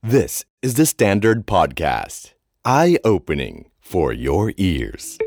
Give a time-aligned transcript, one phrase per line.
[0.00, 2.31] This is the Standard Podcast.
[2.65, 5.19] Eye opening for your ears.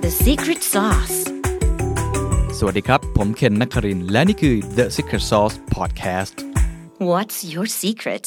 [0.00, 1.18] The secret sauce.
[2.58, 6.34] สวัสดีครับ ผมเคนนักครินทร์และนี่คือ The Secret Sauce Podcast
[7.10, 8.24] What's your secret?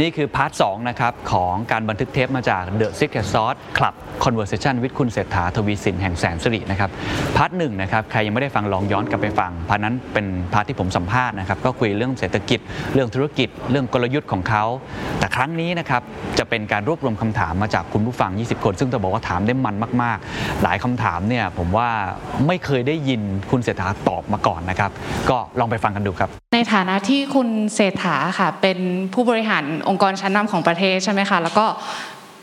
[0.00, 6.90] นี่คือพาร์ท2นะครับของการบันทึกเทปมาจาก The Secret Sauce Club Conversation with คุณเศรษฐาทวีสินแห่งแสนสิรินะครับ
[7.36, 12.60] part หนึ่งนะครับใครยังไม่ได้ฟังลองย้อนกลับไปฟัง part นั้นเป็น part ที่ผมสัมภาษณ์นะครับก็คุยเรื่องเศรษฐกิจ
[12.94, 14.64] เรื่องธุรกิจ เรื่องกลยุทธ์ของเขา
[15.18, 16.02] แต่ครั้งนี้นะครับ
[16.38, 21.88] จะเป็นการรวบรวมคำถามมาจากคุณผู้ฟัง 20 คน ซึ่งจะบอกว่าถามได้มันมาก ๆ หลายคำถามเนี่ยผมว่า
[22.46, 23.20] ไม่เคยได้ยิน
[23.50, 24.90] คุณเศรษฐาตอบมาก่อนนะครับ
[25.30, 28.78] ก็ลองไปฟังกันดูครับ ในฐานะที่คุณเศรษฐาค่ะเป็น
[29.14, 31.66] ผู้บริหารองค์กรชั้นนำของประเทศใช่ไหมคะแล้วก็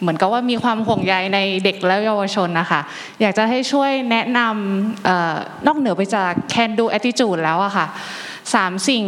[0.01, 2.81] เหมือนกับว่ามีความห่วงใยในเด็กและเยาวชนนะคะ
[3.21, 7.87] อยากจะให้ช่วยแนะนำนอกเหนือไปจาก can do attitude แล้วอะค่ะ
[8.53, 9.05] สามสิ่ง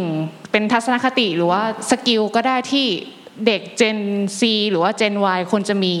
[0.50, 2.86] เป็นทัศนคติหรือว่าสกิลก็ได้ที่
[3.46, 3.98] เด็ก Gen
[4.38, 5.94] C หรือว่า Gen Y ควรจะมี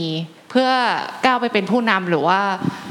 [0.50, 0.70] เพื่อ
[1.24, 2.40] ก้าวไปเป็นผู้นำหรือว่า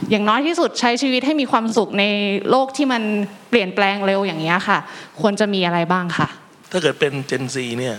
[0.10, 2.04] อย่างน้อยที่สุดใช้ชีวิตให้มีความสุขใน
[2.50, 3.04] โลกที่มัน
[3.50, 4.80] เปลี่ยนแปลงเร็วอย่างนี้ค่ะ
[5.22, 6.28] ควรจะมีอะไรบ้างค่ะ
[6.72, 7.96] ถ้าเกิดเป็น Gen Z เนี่ย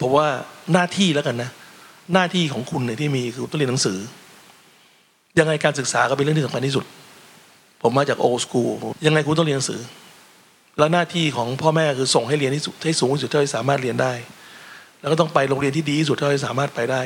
[0.00, 0.26] ผมว่า
[0.72, 1.50] หน้าที่แล้วกันนะ
[2.14, 3.98] หน้าที่ของคุณเนี่ยที่มีคือต้องเรียนหนังสือ
[5.38, 6.84] ยังไงการศึกษาก็เป็นเรื่องที่สำคัญที่สุด
[7.82, 8.62] ผมมาจากโอ s กู
[9.06, 9.80] ยังไงคุณต้องเรียนหนังสือ
[10.78, 14.12] แล้วหน้าที่ของพ่อแม่คือส่งให้เรียนที่สุดให้สูงที่สุดเท่าที่สามารถเรียนได้
[15.00, 17.00] แล้วก็ต้องไปโรงเรียนที่ดีที่สุดเท่าที่สามารถไปได้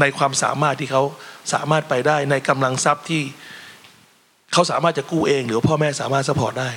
[0.00, 1.02] ในความสามารถที่เขา
[1.52, 3.22] สามารถไปได้ ในกำลังทรัพย์ที่
[4.52, 6.70] เขาสามารถจะกู้เอง หรือพ่อแม่สามารถสปอร์ตได้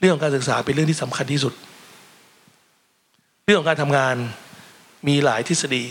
[0.00, 1.52] เรื่องของการศึกษาเป็นเรื่องที่สำคัญที่สุด
[3.44, 4.16] เรื่องของการทำงาน
[5.06, 5.84] มีหลายทฤษฎี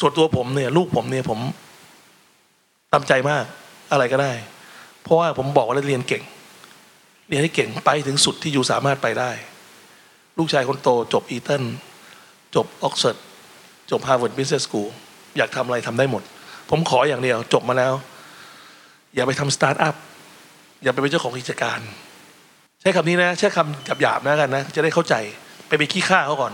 [0.00, 1.40] ส่วนตัวผมเนี่ย ลูกผมเนี่ยผม
[2.92, 3.44] ตามใจมาก
[3.92, 4.32] อะไรก็ได้
[5.02, 6.22] เพราะว่าผมบอกว่าเรียนเก่ง
[7.28, 9.30] เรียนให้เก่งไปถึงสุดที่ you สามารถไปได้
[10.38, 11.62] ลูกชายคนโตจบ Eton
[12.54, 13.16] จบออกซฟอร์ด
[13.90, 14.88] จบ Harvard Business School
[15.36, 16.22] อยากทำอะไรทำได้หมด
[16.70, 17.92] ผมขออย่างเดียวจบมาแล้ว
[19.14, 19.94] อย่าไปทำสตาร์ทอัพ
[20.82, 21.80] อย่าไปเป็นเจ้าของกิจการ
[22.80, 25.14] ใช้คำนี้นะ ใช้คำหยาบๆนะกันนะ จะได้เข้าใจ
[25.66, 26.52] ไปเป็นขี้ข้าเขาก่อน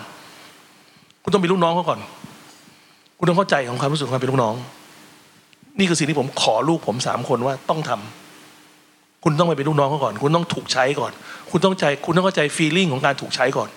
[1.31, 2.01] คุณต้องเป็นลูกน้องเขาก่อน
[3.19, 4.55] คุณต้องเข้าใจของความรู้สึกของการเป็นลูกน้อง
[5.79, 11.13] นี่คือสิ่งที่ผมขอลูกผมสามคนว่าต้องทำคุณต้องไปเป็นลูกน้องเขาก่อน คุณต้องถูกใช้ก่อน
[11.51, 13.69] คุณต้องใจ คุณต้องเข้าใจ feeling ของการถูกใช้ก่อน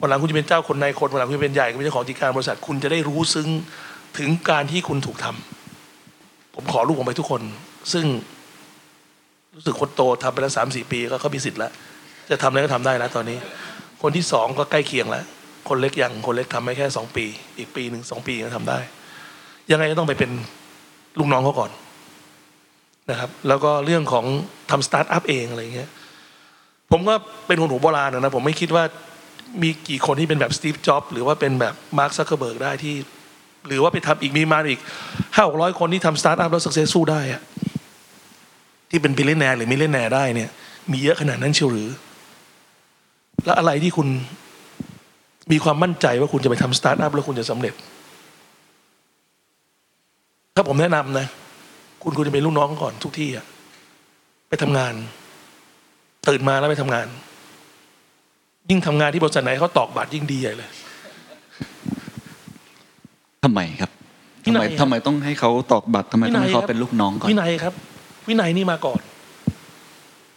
[0.00, 3.48] วันหลังคุณจะเป็นเจ้าคนนายคนวันหลังคุณจะเป็นใหญ่คุณเป็นเจ้าของกิจการบริษัท คุณจะได้รู้ซึ้ง
[4.18, 7.42] ถึงการที่คุณถูกทำผมขอลูกผมไปทุกคน
[7.92, 8.04] ซึ่ง
[9.54, 11.72] รู้สึกคนโตทำไปแล้วสามสี่ปีก็เขามีสิทธิ์แล้ว
[12.30, 13.38] จะทำอะไรก็ทำได้แล้วตอนนี้
[14.02, 15.24] คนที่สองก็ใกล้เคียงแล้ว
[15.68, 17.24] คนเล็กยังคนเล็กทำไม่แค่สองปี
[17.58, 18.78] อีกปีหนึ่งสองปีก็ทำได้
[19.70, 20.30] ยังไงก็ต้องไปเป็น
[21.18, 21.70] ลูกน้องเขาก่อน
[23.10, 24.24] นะครับ แล้วก็เรื่องของ
[24.70, 25.90] ทำสตาร์ทอัพเองอะไรเงี้ย
[26.90, 27.14] ผมก็
[27.46, 28.84] เป็นคนหูโบราณนะผมไม่คิดว่า
[29.62, 32.94] มีกี่คนที่เป็นแบบ Steve Jobs หรือว่าเป็นแบบ Mark Zuckerberg ได้ที่
[33.66, 34.80] หรือว่าไปทำอีกมีมาอีก
[35.34, 37.42] ห้าหกร้อยคนที่ทำสตาร์ทอัพแล้ว successful ได้อะ
[38.90, 40.50] ที่เป็น billionaire หรือ millionaire ได้เนี่ย
[40.90, 41.90] มีเยอะขนาดนั้นเชียวหรือ
[43.44, 44.08] แล้วอะไรที่คุณ
[45.50, 47.74] มีความมั่นใจว่าคุณจะไปทำสตาร์ทอัพแล้วคุณจะสำเร็จ
[50.56, 51.26] ถ้าผมแนะนำนะ
[52.02, 53.46] คุณควรจะเป็นลูกน้องก่อนทุกที่อะ
[54.48, 54.94] ไปทำงาน
[56.28, 57.06] ตื่นมาแล้วไปทำงาน
[58.70, 60.70] ยิ่งทำงานที่บริษัทไหนเขาตอกบัตรยิ่งดีใหญ่เลย
[63.44, 63.90] ทำไมครับ
[64.44, 67.74] วิทำนัไมยครับทำไมต้องให้เขาตอกบัตรทำไมต้องให้เขาเป็นลูกน้องก่อนวินัยครับ
[68.28, 69.00] วินัยนี่มาก่อน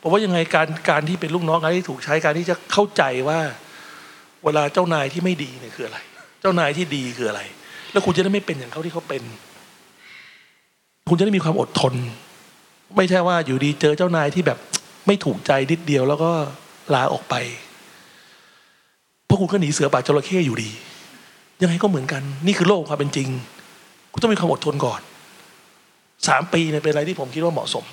[0.02, 3.40] ผมว่ายังไงการการที่เป็นลูกน้องการที่ถูกใช้การที่จะเข้าใจว่า
[4.46, 5.98] เวลาเจ้านายที่ไม่ดีเนี่ยคืออะไร
[6.42, 7.42] เจ้านายที่ดีคืออะไร
[7.92, 9.24] แล้วคุณจะได้ไม่เป็นอย่างเขาที่เขาเป็น
[11.10, 11.94] คุณจะได้มีความอดทน
[12.98, 14.58] ไม่ใช่ว่าอยู่ดีเจอเจ้านายที่แบบ
[15.08, 16.32] ไม่ถูกใจนิดเดียวแล้วก็
[16.94, 17.36] ลาออกไป
[19.26, 20.70] เพราะคุณก็หนีเสือป่าจระเข้อยู่ดี
[21.62, 23.28] ยังไงก็เหมือนกัน นี่คือโลกความเป็นจริง
[24.12, 25.02] คุณต้องมีความอดทนก่อน
[26.28, 27.86] สามปีเนี่ยเป็นอะไรที่ผมคิดว่าเหมาะสม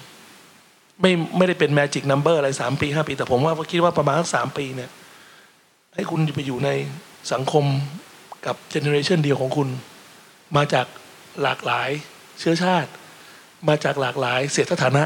[1.01, 4.91] ไม่ไม่ได้เป็นแมจิกนัมเบอร์อะไรสามปีห้าปี แต่ผมว่าคิดว่าประมาณสักสามปีเนี่ย
[5.95, 6.71] ให้คุณไปอยู่ใน
[7.33, 7.65] สังคม
[8.47, 9.69] กับ generation เดียวของคุณ
[10.57, 10.87] มาจาก
[11.43, 11.91] หลากหลาย
[12.41, 12.91] เชื้อชาติ
[13.69, 15.05] มาจากหลากหลายเศรษฐฐานะ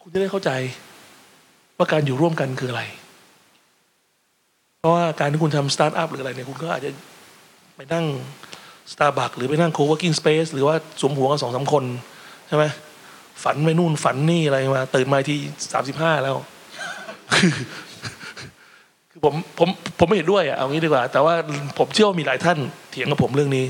[0.00, 0.50] คุณจะได้เข้าใจ
[1.76, 2.82] ว่าการอยู่ร่วมกันคืออะไร
[4.78, 6.90] เพราะว่าการที่คุณทำสตาร์ทอัพหรืออะไรเนี่ยคุณก็อาจจะ
[7.76, 8.06] ไปนั่ง
[8.92, 11.84] สตาร์บัคหรือไปนั่งโค w วกิ้งสเปซหรือว่าสวมหัวกันสองสามคน
[12.48, 12.64] ใช่ไหม
[13.42, 15.36] ฝันไปนู่นฝันนี่อะไรมา ตื่นมาที
[15.72, 16.36] สามสิบห้าแล้ว
[19.16, 19.68] คือผมผม
[19.98, 21.34] ผมไม่เห็นด้วยอะเอางี้ดีกว่า แต่ว่า
[21.78, 22.58] ผมเชื่อว่ามีหลายท่าน
[22.90, 23.64] เถียงกับผมเรื่องนี้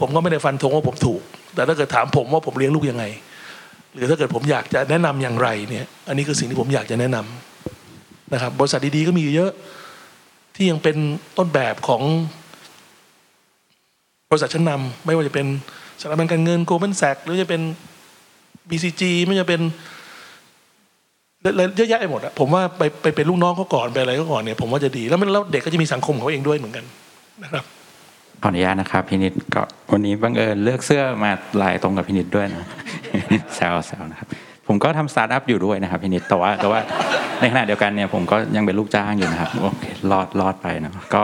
[0.00, 1.20] ผมก็ไม่ได้ฟันธงว่าผมถูก
[1.54, 3.04] แต่ถ้าเกิดถามผมว่าผมเลี้ยงลูกยังไง
[3.94, 9.52] หรือถ้าเกิดผมอยากจะแนะนำอย่างไรเนี่ย อันนี้คือสิ่งที่ผมอยากจะแนะนำนะครับ บริษัทดีๆก็มีเยอะ
[10.54, 10.96] ที่ยังเป็น
[11.38, 12.02] ต้นแบบของ
[14.30, 15.46] บริษัทชั้นนำไม่ว่าจะเป็น
[16.00, 17.62] สถาบันการเงินโกลแมนแซกหรือจะเป็น
[18.68, 19.62] BCG ไม่จะเป็น
[21.76, 26.84] เยอะแยะไปหมดอะผมว่าไปไปเป็นลูกน้องเขาก่อนไปอะไรก็ก่อนเนี่ยผมว่าจะดีแล้วมันแล้วเด็กก็จะมีสังคมของเขาเองด้วยเหมือนกัน
[27.42, 27.64] นะครับ
[28.42, 29.62] ขออนุญาตนะครับพี่นิดก็
[29.92, 31.30] วันนี้บังเอิญเลือกเสื้อมา
[31.62, 32.66] ลายตรงกับพี่นิดด้วยนะ
[33.54, 34.28] แซวแซวนะครับ
[34.66, 36.80] ผมก็ทำสตาร์ทอัพอยู่ด้วยนะครับพี่นิดแต่ว่าแต่ว่า
[37.40, 41.22] ในขณะเดียวกันเนี่ยผมก็ยังเป็นลูกจ้างอยู่นะครับโอเครอดรอดไปนะก็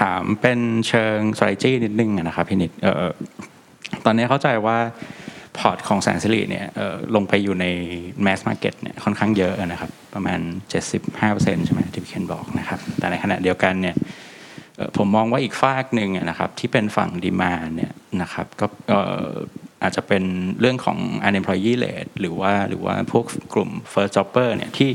[0.00, 0.58] ถามเป็น
[0.88, 2.70] เชิง strategy นิดนึงนะครับพี่นิด
[4.04, 4.78] ตอนนี้เข้าใจว่า
[5.58, 6.66] พอร์ตของแสนสิริเนี่ย
[7.14, 7.66] ลงไปอยู่ใน
[8.24, 10.40] mass market เนี่ยค่อนข้างเยอะนะครับ ประมาณ
[11.02, 13.96] 75%ใช่ไหมที่พี่เคนบอกนะครับ แต่ในขณะเดียวกันเนี่ย
[14.96, 18.66] ผมมองว่าอีกฝากหนึ่งนะครับที่เป็นฝั่งดีมาเนี่ยนะครับก็
[19.82, 20.22] อาจจะเป็น
[20.60, 24.90] เรื่องของ unemployee rate หรือว่าหรือว่าพวกกลุ่ม first jobber เนี่ยที่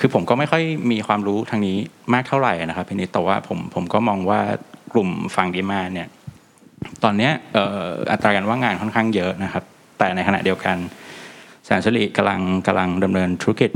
[0.00, 1.76] คือผมก็ไม่ค่อยมีความรู้ทางนี้
[2.14, 4.40] มากเท่าไหร่นะครับพี่นิดแต่ว่าผมผมก็มองว่า
[4.92, 6.08] กลุ่มฝั่งดีมาเนี่ย
[7.04, 7.32] ตอนเนี้ย
[8.12, 9.64] อัตราการว่างงานค่อนข้างเยอะนะครับ
[9.98, 10.76] แต่ในขณะเดียวกัน
[11.64, 13.70] แสนสิริกำลังกำลังดำเนินธุรกิจ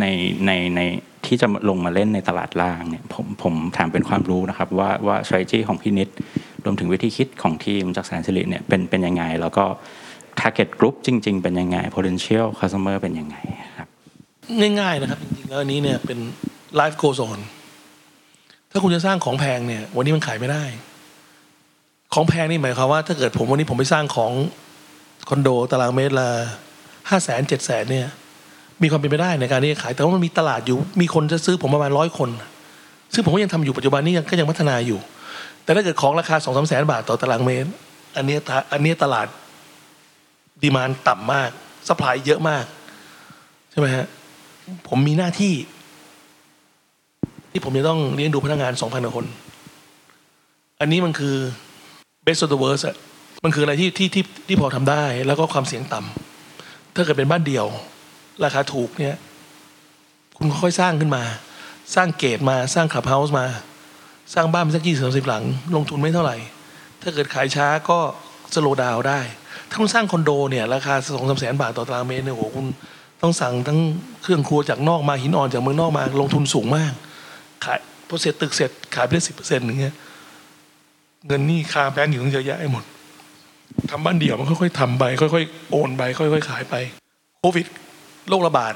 [0.00, 0.06] ใน
[0.46, 0.80] ในใน
[1.26, 6.08] ที่จะลงมาเล่นในตลาดล่างเนี่ยผมผมถามเป็นความรู้นะครับว่าว่า strategy ของพี่นิด
[6.64, 9.64] รวมถึงวิธีคิดของทีมจากแสนสิริเนี่ยเป็นเป็นยังไง แล้วก็
[10.40, 13.36] target group จริง ๆ เป็นยังไง potential customer เป็นยังไง
[13.78, 13.88] ครับ
[14.80, 16.18] ง่ายๆนะครับจริงๆแล้วอันนี้เนี่ยเป็น
[16.80, 17.38] life goes on
[18.70, 20.64] ถ้าคุณจะสร้างของแพงเนี่ย วันนี้มันขายไม่ได้
[22.14, 24.32] ของแพงนี่หมายความว่าถ้าเกิดผมวันนี้ผมไปสร้างของ
[25.28, 26.28] คอนโดตารางเมตรละ
[27.08, 28.08] ห้าแสนเจ็ดแสนเนี่ย
[28.82, 32.30] มีความเป็นไปได้ในการที่จะขาย แต่ว่ามันมีตลาดอยู่ มีคนจะซื้อผมประมาณร้อยคน
[33.14, 35.00] ซึ่งผมก็ยังทำอยู่ปัจจุบันนี้ยังก็ยังพัฒนาอยู่
[35.64, 37.70] แต่ถ้าเกิดของราคาสองสามแสนบาทต่อตารางเมตร
[38.16, 39.26] อันเนี้ยตาอันเนี้ตลาด
[40.62, 41.50] ดีมานต่ำมาก
[41.88, 42.64] supply เยอะมาก
[43.70, 44.06] ใช่ไหมฮะ
[44.88, 45.54] ผมมีหน้าที่
[47.50, 49.26] ที่ผมจะต้องเลี้ยงดูพนักงานสองพันคน
[50.80, 51.36] อันนี้มันคือ
[52.24, 52.96] best of the worst อะ
[53.42, 57.66] มันคืออะไรที่ที่ที่ที่พอทำได้ แล้วก็ความเสี่ยงต่ำถ้าเกิดเป็นบ้านเดี่ยว
[58.44, 59.16] ราคาถูกเนี่ย
[60.36, 61.24] คุณค่อยๆสร้างขึ้นมา
[61.94, 63.46] สร้าง gate มาสร้าง clubhouse มา
[64.34, 65.44] สร้างบ้านสักยี่สิบสิบหลัง
[65.76, 66.36] ลงทุนไม่เท่าไหร่
[67.02, 67.98] ถ้าเกิดขายช้าก็
[68.54, 69.20] สโลดาวได้
[69.68, 72.66] ถ้าคุณสร้างคอนโดเนี่ยราคาสองสามแสนบาทต่อตารางเมตรเนี่ยโหคุณ
[73.22, 73.78] ต้องสั่งทั้ง
[74.22, 76.92] เครื่องครัวจากนอกมาหินอ่อนจากเมืองนอกมาลงทุนสูงมาก
[77.64, 77.78] ขาย
[78.08, 79.94] พอเสร็จตึกเสร็จขายไปได้สิบเปอร์เซ็นต์อย่างเงี้ย
[81.26, 82.84] เงินนี่คาแบงก์อยู่ตั้งเยอะแยะไปหมด
[83.90, 86.74] ทำบ้านเดี่ยวมันค่อยๆทำไปค่อยๆโอนไปค่อยๆขายไป
[87.40, 87.66] โควิด
[88.28, 88.74] โรคระบาด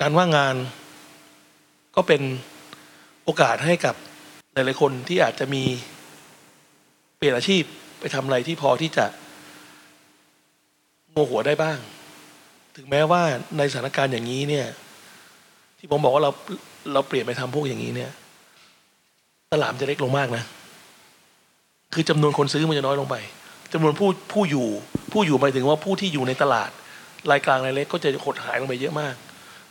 [0.00, 0.54] การว่างงาน
[1.96, 2.22] ก็เป็น
[3.24, 3.94] โอกาสให้กับ
[4.52, 5.62] หลายๆคนที่อาจจะมี
[7.16, 7.62] เปลี่ยนอาชีพ
[8.00, 9.06] ไปทำอะไรที่พอที่จะ
[11.12, 11.78] โมหัวได้บ้าง
[12.76, 13.22] ถึงแม้ว่า
[13.58, 14.66] ในสถานการณ์อย่างนี้เนี่ย
[15.78, 16.30] ที่ผมบอกว่าเรา
[16.92, 18.10] เราเปลี่ยนไปทำพวกอย่างนี้เนี่ย
[19.52, 20.44] ตลาดจะเล็กลงมากนะ
[21.94, 23.16] คือจำนวนคนซื้อมันจะน้อยลงไป
[23.72, 24.66] จำนวนผู้ผู้อยู่
[25.12, 26.70] ผู้อยู่หมายถึงว่าผู้ที่อยู่ในตลาด
[27.30, 29.14] รายกลางรายเล็กก็จะหดหายลงไปเยอะมาก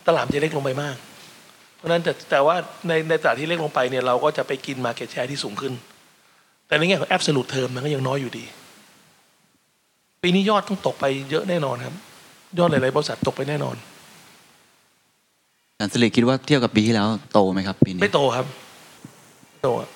[0.08, 0.96] ตลาดจะเล็กลงไปมาก
[1.76, 2.56] เพราะฉะนั้นแต่แต่ว่า
[2.88, 5.74] ในในตลาดที่เล็กลงไปเนี่ยเราก็จะไปกินมาเก็ตแชร์ที่สูงขึ้น
[6.68, 8.46] แต่ในแง่ของแอบสูตเทอมมันก็ยังน้อยอยู่ดี
[10.22, 11.96] ปีนี้ยอดต้องตกไปเยอะแน่นอนครับ
[12.60, 13.76] ยอดหลายๆบริษัทตกไปแน่นอน
[15.78, 18.46] อาจารย์สิริคิดว่าเทียบกับปีที่แล้วโตไหมครับปีนี้ไม่โตครับ
[19.50, 19.90] ไม่โตอะ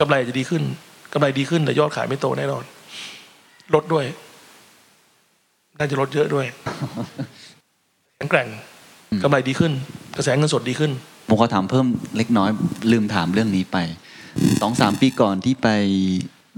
[0.00, 0.62] กำไรจะดีขึ้น
[1.12, 2.64] กำไรดีขึ้นแต่ยอดขายไม่โตแน่นอน
[3.74, 4.04] ลดด้วย
[5.78, 6.46] น่าจะลดเยอะด้วย
[8.16, 8.48] แข็งแกร่ง
[9.22, 9.72] กำไรดีขึ้น
[10.16, 10.92] กระแสเงินสดดีขึ้น
[11.28, 11.86] ผมขอถามเพิ่ม
[12.16, 12.50] เล็กน้อย
[12.92, 13.76] ลืมถามเรื่องนี้ไป
[14.60, 15.68] สองสามปีก่อนที่ไป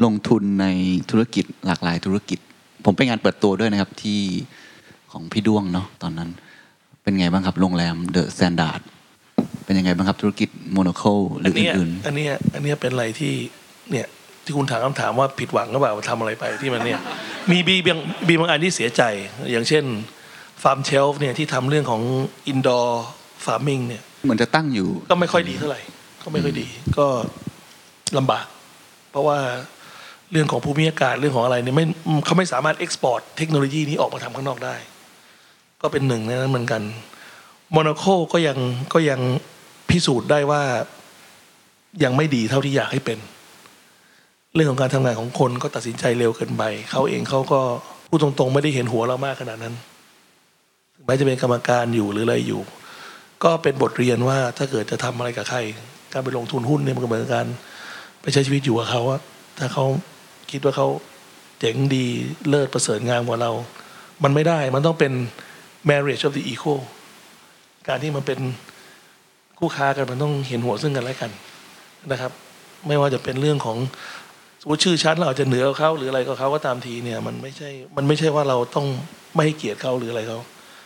[0.04, 0.66] ลงทุนใน
[1.10, 2.38] ธุรกิจหลากหลายธุรกิจ
[2.84, 4.20] ผมไปงานเปิดตัวด้วยนะครับที่
[5.12, 6.28] ของพี่ด้วงเนาะตอนนั้น
[7.02, 8.80] เป็นไงบ้างครับโรงแรมเดอะ s แ a นดาร์ด
[9.64, 11.02] เป็นยังไงบ้างครับธุรกิจ Monocle
[11.38, 13.32] หรืออันเนี้ยอื่นอันเนี้ยอันเนี้ยเป็นอะไรที่
[13.90, 14.06] เนี่ย
[14.50, 17.00] ที่คุณถามคำถามว่าผิดหวังหรือเปล่าทำอะไรไปที่มันเนี่ย
[17.50, 19.02] มีมีบางมีบางอันที่เสียใจ
[19.50, 19.84] อย่างเช่น
[20.62, 22.02] Farmshelf เนี่ยที่ทำเรื่องของ
[22.48, 25.80] indoor farming เนี่ยๆเหมือนจะตั้งอยู่ ก็ไม่ค่อยดีเท่าไหร่
[26.22, 26.66] ก็ไม่ค่อยดี
[26.98, 27.06] ก็
[28.18, 28.46] ลำบาก
[29.10, 29.38] เพราะว่า
[30.32, 31.84] เรื่องของภูมิอากาศเรื่องของอะไรเนี่ยไม่
[32.24, 34.74] เขาไม่สามารถ export เทคโนโลยีนี้ออกมาทำข้างนอกได้
[35.82, 36.82] ก็เป็นหนึ่งในนั้นเหมือนกัน
[37.72, 38.58] Monocle ก็ยัง
[38.94, 39.20] ก็ยัง
[39.90, 40.62] พิสูจน์ได้ว่า
[42.04, 43.18] ยังไม่ดีเท่าที่อยากให้เป็น
[44.54, 47.60] เรื่องของการทำงานของคนก็ตัดสินใจเร็วเกินไปเขาเองเขาก็
[48.08, 49.74] พูดตรงๆ ไม่ได้เห็นหัวเรามากขนาดนั้น
[51.04, 52.60] แม้จะเป็นกรรมการอยู่หรืออะไรอยู่
[53.44, 55.58] ก็เป็นบทเรียนว่าถ้าเกิดจะทำอะไรกับใคร
[56.12, 57.46] การไปลงทุนหุ้นเนี่ยมันก็เหมือนการ
[58.22, 59.20] ไปใช้ชีวิตอยู่กับเขาอะ
[59.58, 59.84] ถ้าเขา
[60.50, 60.88] คิดว่าเขา
[61.58, 62.04] เจ๋งดี
[62.48, 63.50] เลิศประเสริฐงามกว่าเรา
[64.22, 65.12] มันไม่ได้มันต้องเป็น
[65.90, 66.80] marriage of the equal
[67.88, 68.40] การที่มันเป็น
[69.58, 71.30] คู่ค้ากันมันต้องเห็นหัวซึ่งกันและกัน
[72.12, 72.32] นะครับ
[72.86, 73.78] ไม่ว่าจะเป็นเรื่องของ
[74.60, 78.86] สมมติชื่อชั้นเราอาจจะเหนือกว่าเขาหรืออะไรก็เขาก็ตามทีเนี่ย มันไม่ใช่ มันไม่ใช่ว่าเราต้อง
[79.34, 80.38] ไม่ให้เกียรติเขาหรืออะไรเขา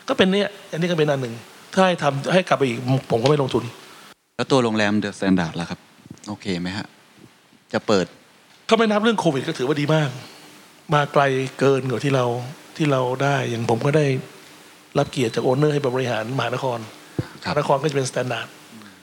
[0.08, 1.34] ก็เป็นเนี่ย อันนี้ก็เป็นอันหนึ่ง
[1.74, 2.78] ถ้าให้ทำให้กลับไปอีก
[3.10, 3.64] ผมก็ไม่ลงทุน
[4.36, 5.78] แล้วตัวโรงแรม The Standard ล่ะครับ
[6.28, 6.86] โอเคไหมฮะ
[7.72, 8.06] จะเปิด
[8.68, 10.10] ถ้าไม่นับเรื่องโควิดก็ถือว่าดีมาก
[10.94, 11.22] มาไกล
[11.58, 12.26] เกินกว่าที่เรา
[12.76, 14.06] ที่เราได้ อย่างผมก็ได้
[14.98, 16.78] รับเกียรติจาก owner ให้บริหารมหานคร
[17.44, 18.48] ครับมหานครก็จะเป็น Standard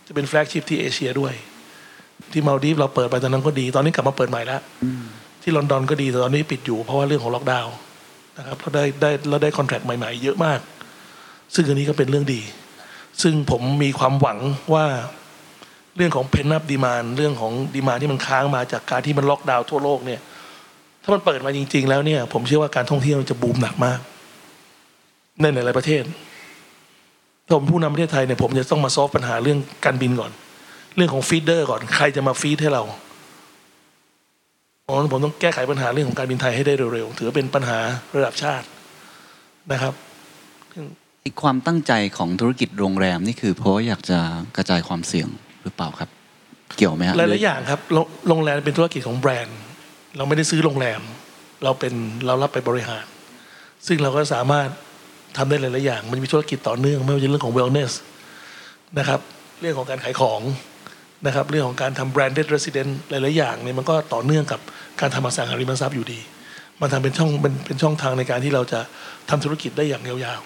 [0.08, 1.34] จะเป็น flagship ที่เอเชียด้วย
[2.32, 4.62] ที่มาลดีฟเราเปิดไปตอนนั้นก็ดี ตอนนี้กลับมาเปิดใหม่แล้ว
[5.42, 7.74] ที่ลอนดอนก็ดีแต่ตอนนี้ปิดอยู่เพราะว่าเรื่องของล็อกดาวน์
[8.38, 10.60] นะครับเราได้ได้เราได้ contract ใหม่ๆ เยอะมาก
[11.56, 12.42] ซึ่งอันนี้ก็เป็นเรื่องดี
[13.22, 14.40] ซึ่งผมมีความหวัง
[14.74, 14.86] ว่า
[15.98, 20.20] เรื่องของ pent-up demand เรื่องของ demand ที่มันค้างมาจากการที่มันล็อกดาวน์ทั่วโลกเนี่ย
[21.04, 24.00] ถ้ามันเปิดมาจริง ๆ แล้วเนี่ย ผมเชื่อว่าการท่องเที่ยวมันจะบูมหนักมาก
[25.42, 26.04] ในหลายๆประเทศ
[27.46, 30.32] ถ้าผมผู้นำประเทศไทยเนี่ยผมจะต้องมา solve ปัญหาเรื่องการบินก่อน
[30.96, 32.84] เรื่องของ feeder ก่อนใครจะมา feed ให้เรา
[34.88, 37.80] ผมผมต้องแก้ไขปัญหาเรื่องของการบินไทยให้ได้เร็วๆถือว่าเป็นปัญหา
[38.16, 38.68] ระดับชาติ
[39.72, 39.94] นะครับ
[41.26, 44.20] อีกความตั้งใจของธุรกิจโรงแรมนี่คือเพราะว่าอยากจะ
[44.58, 45.28] กระจายความเสี่ยง
[45.64, 46.10] หรือเปล่าครับ
[46.78, 49.60] เกี่ยวไหมฮะหลายๆอย่างครับโรงโรงแรมเป็นธุรกิจของแบรนด์
[50.18, 51.02] เราไม่ได้ซื้อโรงแรม
[51.64, 51.94] เราเป็น
[52.26, 53.06] เรารับไปบริหาร
[53.88, 54.68] ซึ่งเราก็สามารถ
[55.38, 57.92] ทำได้หลายๆอย่าง มันมีธุรกิจต่อเนื่องไม่ว่าจะเรื่องของ wellness
[59.00, 59.20] นะครับ
[59.62, 60.42] เรื่องของการขายของ
[61.26, 64.60] นะครับเรื่องของการทำ branded resident หลาย ๆ อย่างเนี่ยมันก็ต่อเนื่องกับ
[65.02, 66.20] การทำอสังหาริมทรัพย์อยู่ดี
[66.82, 68.80] มันทำเป็นช่องเป็นเป็นช่องทางในการที่เราจะ
[69.30, 70.42] ทำธุรกิจได้อย่างยาว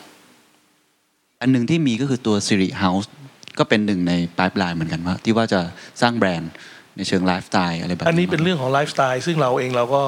[1.41, 3.11] อันหนึ่งที่มีก็คือตัวสิริเฮาส์
[3.59, 5.59] ก็เป็นหนึ่งในปลายปลายเหมือนกันว่า ที่ว่าจะ
[6.01, 6.51] สร้างแบรนด์
[6.97, 10.03] ในเชิงไลฟ์สไตล์อะไรแบบๆอันนี้เป็นเรื่องของไลฟ์สไตล์ซึ่งเราเองเราก็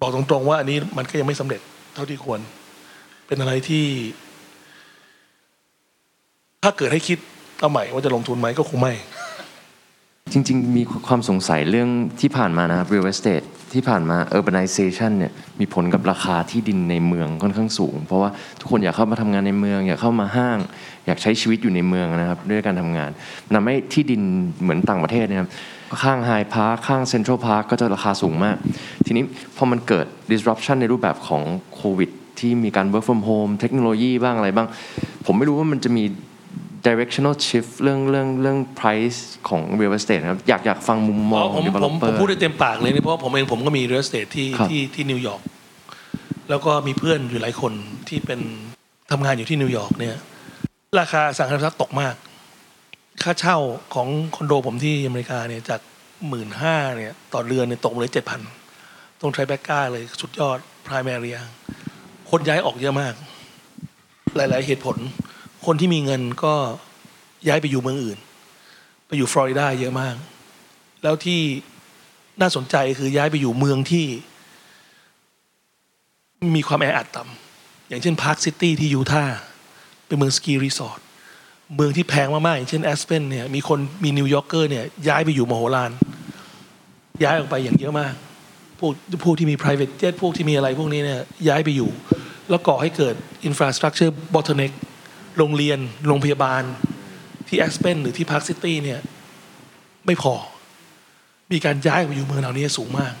[0.00, 1.60] บอกตรงๆว่าอันนี้มันก็ยังไม่สำเร็จ
[1.94, 2.40] เท่าที่ควร
[3.26, 3.84] เป็นอะไรที่
[6.62, 7.18] ถ้าเกิดให้คิด
[7.60, 8.92] เอาใหม่ว่าจะลงทุนไหมก็คงไม่
[10.32, 11.88] จริง ๆ มีความสงสัยเรื่อง
[12.20, 13.44] ที่ผ่านมานะครับ real estate
[13.74, 20.58] ที่ผ่านมา urbanization เนี่ยมีผลกับราคาที่ดินในเมืองค่อนข้างสูง เพราะว่าทุกคนอยากเข้ามาทำงานในเมือง อยากเข้ามาห้าง
[21.06, 23.10] อยากใช้ชีวิตอยู่ในเมืองนะครับ ด้วยการทำงาน
[23.56, 24.22] ทำให้ที่ดิน
[24.62, 25.48] เหมือนต่างประเทศนะครับ
[26.02, 28.56] ข้าง Hyde Park ข้าง Central Park ก็จะราคาสูงมาก
[29.06, 29.24] ทีนี้
[29.56, 31.42] พอมันเกิด disruption ในรูปแบบของ
[31.74, 34.68] โควิดที่มีการ work from home เทคโนโลยีบ้างอะไรบ้าง
[35.26, 36.04] ผมไม่รู้ว่ามันจะมี
[36.86, 45.42] directional shift เรื่องเรื่องเรื่อง price ของ real estate นะครับอยากอยากฟังมุมมองผมผม developer ผมพูดได้เต็มปากเลยนะเพราะว่าผมเองผมก็มี real estate ที่ครับที่ที่นิวยอร์ก
[46.50, 47.72] แล้วก็มีเพื่อนอยู่หลายคน
[48.08, 48.40] ที่เป็น
[49.10, 50.16] ทำงานอยู่ที่นิวยอร์กเนี่ย
[51.00, 52.14] ราคาอสังหาริมทรัพย์ตกมาก
[53.22, 53.58] ค่าเช่า
[53.94, 55.80] ของคอนโดผมที่อเมริกาเนี่ยจาก
[56.28, 58.40] หมื่นห้าเนี่ยต่อเดือนเนี่ยตกมาเลยเจ็ดพัน
[59.20, 61.38] ตรง Tribeca เลยสุดยอด prime area
[62.30, 63.14] คนย้ายออกเยอะมาก
[64.36, 64.96] หลาย ๆ เหตุผล
[65.66, 66.54] คนที่มีเงินก็
[67.48, 68.18] ย้ายไปอยู่เมืองอื่น
[69.06, 70.14] ไปอยู่ฟลอริดาเยอะมาก
[71.02, 71.40] แล้วที่
[72.40, 74.06] น่าสนใจคือย้ายไปอยู่เมืองที่
[76.56, 79.40] มีความแออัดต่ำอย่างเช่นพาร์คซิตี้ที่ยูทาห์
[80.06, 81.00] เป็นเมือง ski resort
[81.76, 85.90] เมืองที่แพงมากๆอย่างเช่นแอสเพนเนี่ยมีคนมี New Yorker เนี่ยย้ายไปอยู่มโหฬาร
[87.22, 88.14] ย้ายออกไปอย่างเยอะมาก
[88.78, 88.92] พวก
[89.24, 91.90] พวกที่มี private jet พวกที่มีอะไรพวกนี้เนี่ยย้ายไปอยู่
[92.50, 93.14] แล้วก่อให้เกิด
[93.48, 94.72] infrastructure bottleneck
[95.40, 96.62] โรงเรียนโรงพยาบาล
[97.48, 99.00] ที่แอสเพนหรือที่พาร์คซิตี้เนี่ย
[100.06, 100.34] ไม่พอ
[101.52, 103.14] มีการย้ายไปอยู่เมืองเหล่านี้สูงมาก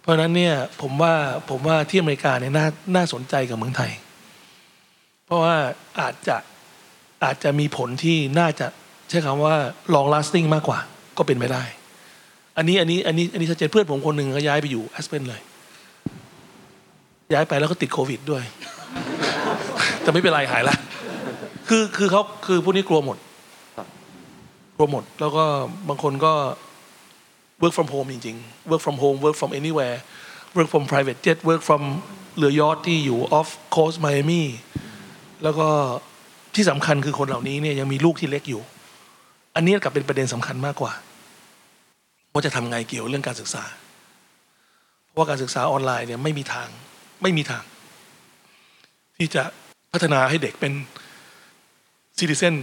[0.00, 1.14] เพราะนั้นเนี่ยผมว่า
[1.50, 3.90] ผมว่าที่อเมริกาเนี่ยน่าน่าสนใจกับเมืองไทย
[5.26, 5.56] เพราะว่า
[6.00, 6.36] อาจจะ
[7.24, 8.66] อาจจะมีผลที่น่าจะ
[9.08, 9.56] ใช้คำว่า
[9.94, 10.78] long lasting มากกว่า
[11.18, 11.64] ก็เป็นไปได้
[12.56, 15.40] อันนี้อันนี้อันนี้อันนี้ชัดเจนเพื่อนผมคนหนึ่งก็ย้ายไปอยู่แอสเพนเลย
[17.32, 18.44] ย้ายไปแล้วก็ติดโควิดด้วย
[20.02, 20.76] แต่ไม่เป็นไรหายละ
[21.74, 23.18] คือคือเขาคือพวกนี้กลัวหมด
[24.76, 25.44] กลัวหมด แล้วก็
[25.88, 26.32] บางคนก็
[27.62, 29.96] work from home จริงๆ work from home work from anywhere
[30.56, 31.82] work from private jet work from
[32.36, 34.42] เรือยอทที่อยู่ off coast Miami
[35.42, 35.68] แล้วก็
[36.54, 38.62] ที่สำคัญคือคนเหล่านี้เนี่ยยังมีลูกที่เล็กอยู่
[39.56, 40.92] อันนี้กลับเป็นประเด็นสำคัญมากกว่า
[42.32, 43.64] ว่าจะทำไงเกี่ยวเรื่องการศึกษา
[45.04, 46.68] เพราะว่าการศึกษาออนไลน์เนี่ยไม่มีทาง
[47.22, 47.64] ไม่มีทาง
[49.16, 49.42] ที่จะ
[49.92, 50.72] พัฒนาให้เด็กเป็น
[52.24, 52.54] ซิติเซน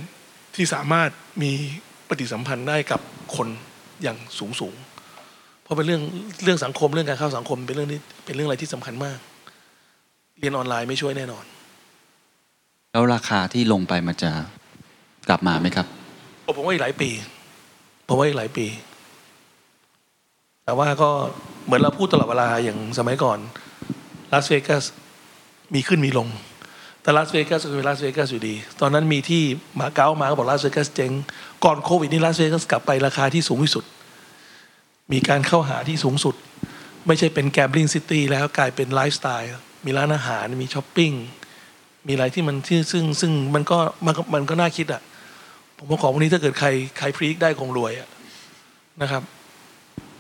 [0.56, 1.10] ที่สามารถ
[1.44, 1.52] มี
[2.08, 3.02] ปฏิสัมพันธ์ได้กับ
[3.36, 3.48] คน
[4.04, 4.76] อย่างสูงสูง
[5.64, 6.02] เพราะเป็นเรื่อง
[6.44, 9.18] เรื่องสังคมเรื่องการเข้าสังคมเป็นเรื่องที่เป็นเรื่องอะไรที่สำคัญมาก
[10.40, 11.46] เรียนออนไลน์ไม่ช่วยแน่นอน
[12.92, 14.32] แล้วราคาที่ลงไปมันจะ
[15.30, 15.86] กลับมาไหมครับ
[16.58, 17.10] ผมว่าอีกหลายปี
[18.08, 18.66] ผมว่าอีกหลายปี
[20.64, 21.10] แต่ว่าก็
[21.66, 23.40] เหมือนเราพูดตลอดเวลาอย่างสมัยก่อน
[24.32, 24.86] ลาสเวกัส
[25.74, 26.28] มีขึ้นมีลง
[27.02, 29.44] แต่ลาสเวกัสก็คือลาสเวกัสอยู่ดี ตอนนั้นมีที่
[29.80, 31.12] มาเก๊ามาก็บอกลาสเวกัสเจ๊ง
[31.66, 33.86] ก่อนโควิดนี่ลาสเวกัสกลับไปราคาที่สูงที่สุด
[35.12, 36.36] มีการเข้าหาที่สูงสุด
[37.08, 39.50] ไม่ใช่เป็น gambling city แล้วกลายเป็นไลฟ์สไตล์
[39.86, 41.12] มีร้านอาหาร มีช้อปปิ้ง
[42.08, 45.02] มีอะไรที่มันที่ซึ่งซึ่งมันก็มันก็มันก็น่าคิดอะ
[45.78, 48.10] ผมว่าของพวกนี้ถ้าเกิดใครใคร predict ได้คงรวยอะ
[49.02, 49.24] นะครับ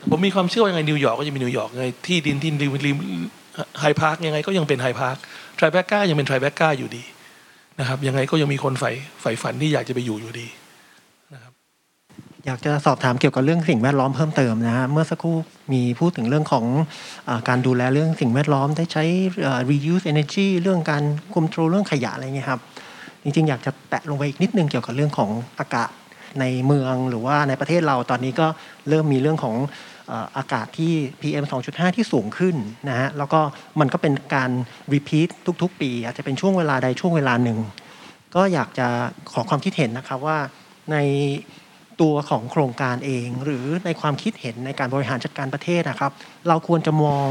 [0.09, 2.97] ผมมีความเชื่อว่ายังไงนิวยอร์กก็จะมีนิวยอร์กไงที่ดินที่ริมริม
[3.81, 5.17] ไฮพาร์คยังไงก็ยังเป็นไฮพาร์ค
[5.57, 7.03] ทริแบก้ายังเป็นทริแบก้าอยู่ดี
[7.79, 10.47] นะครับยังไงก็ยังมีคนใฝ่ใฝ่ฝันที่อยากจะไปอยู่อยู่ดี
[11.33, 11.53] นะครับ
[12.45, 15.37] อยากจะสอบถามเกี่ยวกับเรื่องสิ่งแวดล้อมเพิ่มเติมนะฮะเมื่อสักครู่
[15.73, 16.65] มีพูดถึงเรื่องของ
[17.29, 19.03] อการดูแลเรื่องสิ่งแวดล้อมได้ใช้
[19.69, 22.61] reuse energy เรื่องการคุมโทรเรื่องขยะอะไรเงี้ยครับ
[23.23, 25.89] จริงๆ อยากจะแตะลงไปอีกนิดนึงเกี่ยวกับเรื่องของอากาศ
[26.39, 28.47] ในเมืองหรือว่าในประเทศเราตอนนี้ก็
[28.89, 29.55] เริ่มมีเรื่องของ
[30.37, 32.55] อากาศที่ PM 2.5 ที่สูงขึ้น
[32.89, 33.39] นะฮะแล้วก็
[33.79, 34.51] มันก็เป็นการ
[34.93, 35.29] repeat
[35.61, 37.59] ทุก ๆ ปี อาจจะเป็นช่วงเวลาใดช่วงเวลาหนึ่ง
[38.35, 38.87] ก็อยากจะ
[39.33, 40.37] ขอความคิดเห็นนะครับว่า
[40.91, 40.97] ใน
[42.01, 46.11] ตัวของโครงการเอง หรือในความคิดเห็นในการบริหารจัดการประเทศนะครับ
[46.47, 47.27] เราควรจะมอง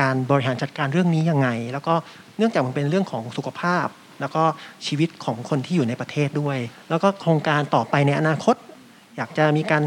[0.00, 1.94] การบริหารจัดการเรื่องนี้ยังไง แล้วก็
[2.38, 3.86] เนื่องจากมันเป็นเรื่องของสุขภาพ
[4.20, 4.42] แล้วก็
[4.86, 6.58] ชีวิตของคนที่อยู่ในประเทศด้วย
[6.90, 8.56] แล้วก็โครงการต่อไปในอนาคต
[9.16, 9.82] อยากจะมีการ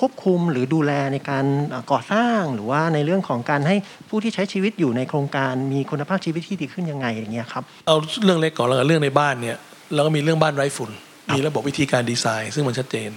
[0.00, 1.44] ควบคุมหรือดูแลในการ
[1.74, 3.76] อ่าก่อสร้าง หรือว่าในเรื่องของการให้
[4.08, 9.56] ผู้ที่ใช้ชีวิตอยู่ในโครงการมีคุณภาพชีวิตที่ดีขึ้นยังไงอย่างเงี้ยครับเอาเรื่องเล็กก่อนแล้วกันเรื่องในบ้านเนี่ย
[9.94, 10.90] เราก็มีเรื่องบ้านไร้ฝุ่น
[11.34, 13.10] มีระบบวิธีการดีไซน์ ซึ่งมันชัดเจน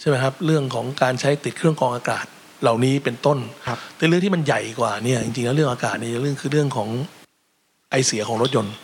[0.00, 2.26] ใช่ไหมครับเรื่องของการใช้ติดเครื่องกรองอากาศ
[2.62, 6.88] เหล่านี้เป็นต้นครับแต่เรื่องที่มันใหญ่กว่าเนี่ยจริงๆแล้วเรื่องอากาศเนี่ยเรื่องคือเรื่องของ
[7.90, 8.74] ไอเสียของรถยนต์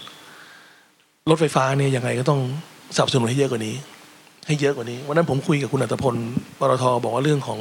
[1.31, 2.41] รถไฟฟ้าเนี่ยยังไงก็ต้อง
[2.97, 3.75] สนับสนุนให้เยอะกว่านี้
[4.47, 6.15] ให้เยอะกว่านี้ วันนั้นผมคุยกับคุณอัตพล
[6.59, 7.61] ปตทบอกว่าเรื่องของ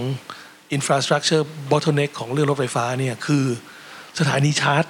[0.77, 3.44] infrastructure bottleneck ของเรื่องรถไฟฟ้าเนี่ยคือ
[4.20, 4.84] สถานีชาร์จ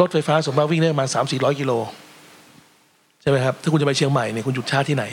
[0.00, 1.72] รถไฟฟ้าสมมติวิ่งได้ประมาณสามสี่ร้อยกิโล
[3.20, 5.04] ใช่ไหมครับถ้าคุณจะไปเชียงใหม่เนี่ยคุณหยุดชาร์จที่ไหน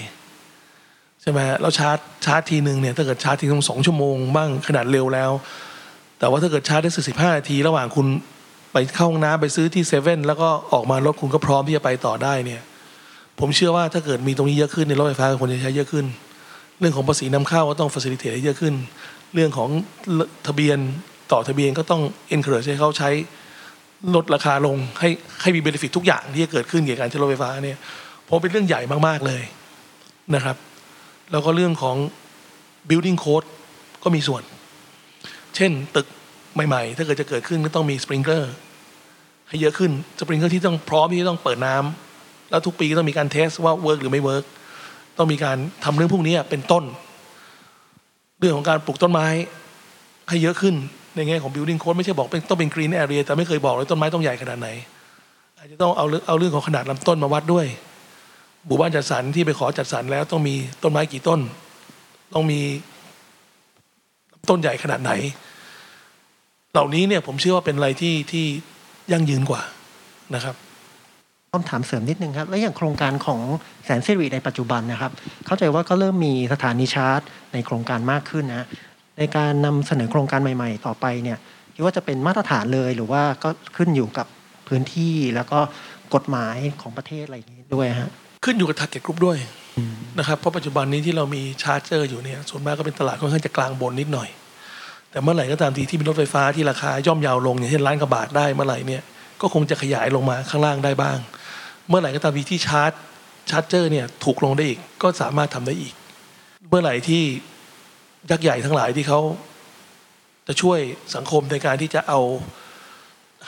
[1.22, 5.32] ใช่ไหมแล้วชาร์จชาร์จทีหนึ่งเนี่ยถ้าเกิดชาร์จทีต้งสองชั่วโมงบ้างขนาดเร็วแล้ว
[6.20, 8.08] แต่ว่าถ้าเกิดชาร์จได้สักสิบห้านาที ระหว่างคุณ
[8.74, 12.62] ไปเข้าห้องน้ำไปซื้อที่เซเว่นแล้วก็ออกมารถคุณก็พร้อมที่จะไปต่อได้เนี่ย
[13.40, 16.06] ผมเชื่อว่าถ้าเกิดมีตรงนี้เยอะขึ้นในรถไฟฟ้าควรจะใช้เยอะขึ้น
[16.80, 18.74] เรื่องของภาษีนำเข้าก็ต้องฟ a ซิลิเ e ให้เยอะขึ้น
[19.34, 19.70] เรื่องของ
[20.48, 20.78] ทะเบียน
[21.32, 22.02] ต่อทะเบียนก็ต้อง
[22.36, 23.10] encourage ให้เขาใช้
[24.16, 25.10] ลดราคาลงให้
[25.42, 27.78] ให้มี benefit ทุกอย่างที่จะเกิดขึ้นเกี่ยวกับการใช้รถไฟฟ้าเนี่ย
[28.28, 29.44] ผมเป็นเรื่องใหญ่มากๆเลย
[30.36, 30.58] นะครับ
[31.32, 31.96] แล้วก็เรื่องของ
[32.90, 33.48] building code
[34.04, 34.44] ก็มีส่วน
[35.56, 36.08] เช่นตึก
[36.54, 38.52] ใหม่ๆ ถ้าเกิดจะเกิดขึ้นก็ต้องมีสปริงเกอร์
[39.50, 44.46] ให้เยอะขึ้นสปริงเกอร์ที่ต้องพร้อมที่จะต้องเปิดน้ำแล้วทุกปีก็ต้องมีการ test ว่า work หรือไม่ work
[45.20, 46.84] ต้องมีการทำเรื่องพวกนี้เป็นต้น
[48.40, 49.28] เรื่องของการปลูกต้นไม้
[50.30, 50.76] ให้เยอะขึ้น
[51.16, 54.70] ในแง่ของ building code ไม่ใช่บอกเป็นต้องเป็น green area แต่ไม่เคยบอกเลยต้นไม้ต้องใหญ่ขนาดไหน
[55.58, 57.66] อาจจะต้องเอาเรื่องเอาเรื่องของขนาดลำต้นมาวัดด้วย
[58.66, 61.40] หมู่บ้านจัดสรรที่ไปขอจัดสรรแล้วต้องมีต้นไม้กี่ต้น
[62.34, 62.60] ต้องมี
[64.50, 65.12] ต้นใหญ่ขนาดไหน
[66.72, 68.46] เหล่านี้เนี่ยผมเชื่อว่าเป็นอะไรที่ที่
[69.12, 69.62] ยั่งยืนกว่า
[70.36, 70.56] นะครับ
[71.54, 73.40] ต้องถามเสริมนิดนึงครับ แล้วอย่างโครงการของ
[73.86, 75.12] แสนสิริในปัจจุบันนะครับ
[75.46, 77.22] เข้าใจว่าก็เริ่มมีสถานีชาร์จ
[77.54, 78.66] ในโครงการมากขึ้นนะ
[79.18, 81.38] ในการนำเสนอโครงการใหม่ ๆ ต่อไปเนี่ย
[81.76, 84.28] คิดว่าจะเป็นมาตรฐานเลยหรือว่าก็ขึ้นอยู่กับ
[84.68, 85.60] พื้นที่แล้วก็
[86.16, 88.10] กฎหมายของประเทศอะไรอย่างนี้ด้วยฮะ
[88.46, 89.38] ขึ้นอยู่กับ target group ด้วย
[90.20, 94.30] นะครับเพราะปัจจุบันนี้ที่เรามีชาร์จเจอร์อยู่เนี่ยส่วนมากก็เป็นตลาดค่อนข้างจะกลางบนนิดหน่อย
[95.12, 99.04] แต่เมื่อไหร่ก็ตามทีที่มีรถไฟฟ้าที่ราคาย่อมเยาวลงอย่างเช่นล้านกว่าบาทได้เมื่อไหร่เนี่ย
[99.42, 101.18] ก็คงจะขยายลงมาข้างล่างได้บ้าง
[101.90, 102.92] เมื่อไหร่ก็ตามทีที่ชาร์จ
[103.50, 105.94] ชาร์จเจอร์เนี่ยถูกลงได้อีก ก็สามารถทำได้อีก
[106.70, 107.24] เมื่อไหร่ที่
[108.30, 109.20] ยักษ์ใหญ่ทั้งหลายที่เขา
[110.48, 110.80] จะช่วย
[111.16, 112.20] สังคมในการที่จะเอา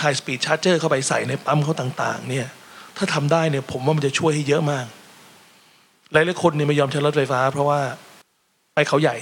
[0.01, 2.47] High Speed Charger เข้าไปใส่ในปั๊มเขาต่าง ๆ เนี่ย
[2.97, 4.85] ถ้าทำได้เนี่ยผมว่ามันจะช่วยให้เยอะมาก
[6.11, 7.79] หลายๆคนเนี่ยไม่ยอมใช้รถไฟฟ้า เพราะว่า
[8.75, 9.17] ไปเขาใหญ่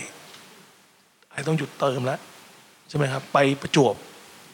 [1.31, 2.19] อาจจะต้องหยุดเติมแล้ว
[2.89, 3.95] ใช่ไหมครับ ไปประจวบ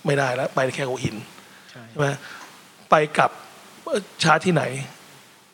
[0.06, 1.16] ไม่ได้แล้ว ไปแค่หัวหิน
[1.90, 2.08] ใช่ไหม
[2.90, 3.45] ไปกลับเอ่อ
[4.24, 4.64] ชาร์จที่ไหน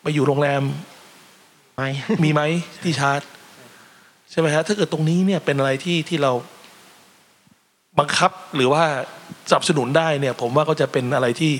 [0.02, 0.63] ไปอยู่โรงแรม
[1.76, 1.89] ไม่
[2.24, 2.41] มีไหม
[2.84, 3.22] ที่ชาร์จ
[4.32, 6.32] ใช่ไหมฮะถ้าเกิดตรงนี้เนี่ยเป็นอะไรที่ที่เรา
[8.00, 8.84] บังคับหรือว่า
[9.50, 11.52] สนับสนุนได้เนี่ย ผมว่าก็จะเป็นอะไรที่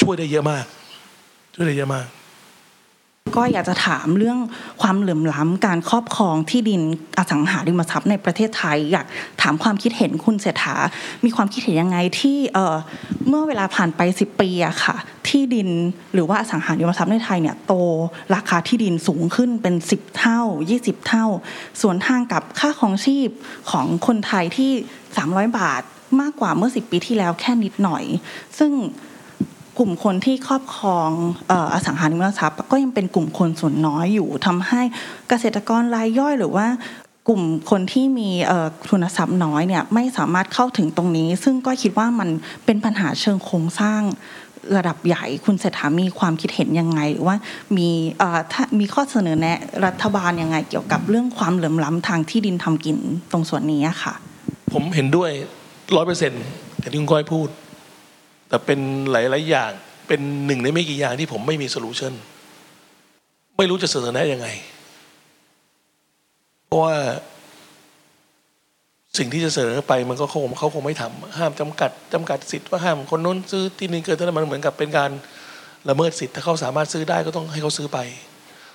[0.00, 0.64] ช่วยได้เยอะมาก
[1.54, 2.06] ช่วยได้เยอะมาก
[3.36, 4.38] ก็อยากจะถามเรื่อง
[4.82, 6.82] ความเหลื่อมล้ำการครอบครองที่ดิน
[7.18, 9.06] อสังหาริมทรัพย์ในประเทศไทย อยาก
[9.42, 10.76] ถามความคิดเห็นคุณเศรษฐา
[11.24, 12.76] มีความคิดเห็นยังไงที่เอ่อ
[13.28, 14.96] เมื่อเวลาผ่านไป 10 ปีอะค่ะ
[15.28, 15.68] ที่ดิน
[16.14, 17.72] หรือว่าอสังหาริมทรัพย์ในไทยเนี่ยโต
[18.34, 20.40] ราคาที่ดินสูงขึ้นเป็น 10 เท่า
[20.74, 21.26] 20 เท่า
[21.80, 23.28] ส่วนทางกับค่าของชีพ
[23.70, 24.70] ของคนไทยที่
[25.16, 25.82] 300 บาท
[26.20, 28.04] มากกว่าเมื่อ 10 ปีที่แล้วแค่นิดหน่อย
[28.58, 28.72] ซึ่ง
[29.78, 31.10] กลุ่มคนที่ครอบครอง
[31.72, 34.80] อสังหาริมทรัพย์ ก็ยังเป็นกลุ่มคนส่วนน้อยอยู่ทำให้
[35.28, 36.66] เกษตรกรรายย่อยหรือว่า
[37.28, 38.28] กลุ่มคนที่มี
[38.88, 42.28] ทุนทรัพย์น้อยเนี่ยไม่สามารถเข้าถึงตรงนี้ ซึ่งก็คิดว่ามัน
[42.64, 44.00] เป็นปัญหาเชิงโครงสร้าง
[44.76, 47.36] ระดับใหญ่คุณเศรษฐามีความคิดเห็นยังไงหรือว่า
[47.76, 47.88] มี
[48.52, 52.96] ถ้ามีข้อเสนอแนะรัฐบาลยังไง เกี่ยวกับเรื่องความเหลื่อมล้ำทางที่ดินทำกิน
[53.32, 54.14] ตรงส่วนนี้ค่ะ
[54.72, 55.30] ผมเห็นด้วย
[55.96, 56.44] ร้อยเปอร์เซ็นต์
[56.92, 57.48] ที่คุณก้อยพูด
[58.52, 58.80] แต่เป็น
[59.12, 59.72] หลาย ๆ อย่าง
[60.08, 62.12] เป็นหนึ่งในไม่กี่อย่างที่ผมไม่มีโซลูชัน
[63.56, 64.48] ไม่รู้จะเสนอแนะยังไง
[66.66, 66.96] เพราะว่า
[69.18, 75.10] สิ่งที่จะเสนอไปมันก็คงเขาคงไม่ทำห้ามจำกัดจำกัดสิทธิ์ว่าห้ามคนนู้นซื้อที่ดินเกินเท่านั้นมันเหมือนกับเป็นการ
[75.88, 77.98] ละเมิดสิทธิ์ถ้าเขาสามารถซื้อได้ก็ต้องให้เขาซื้อไป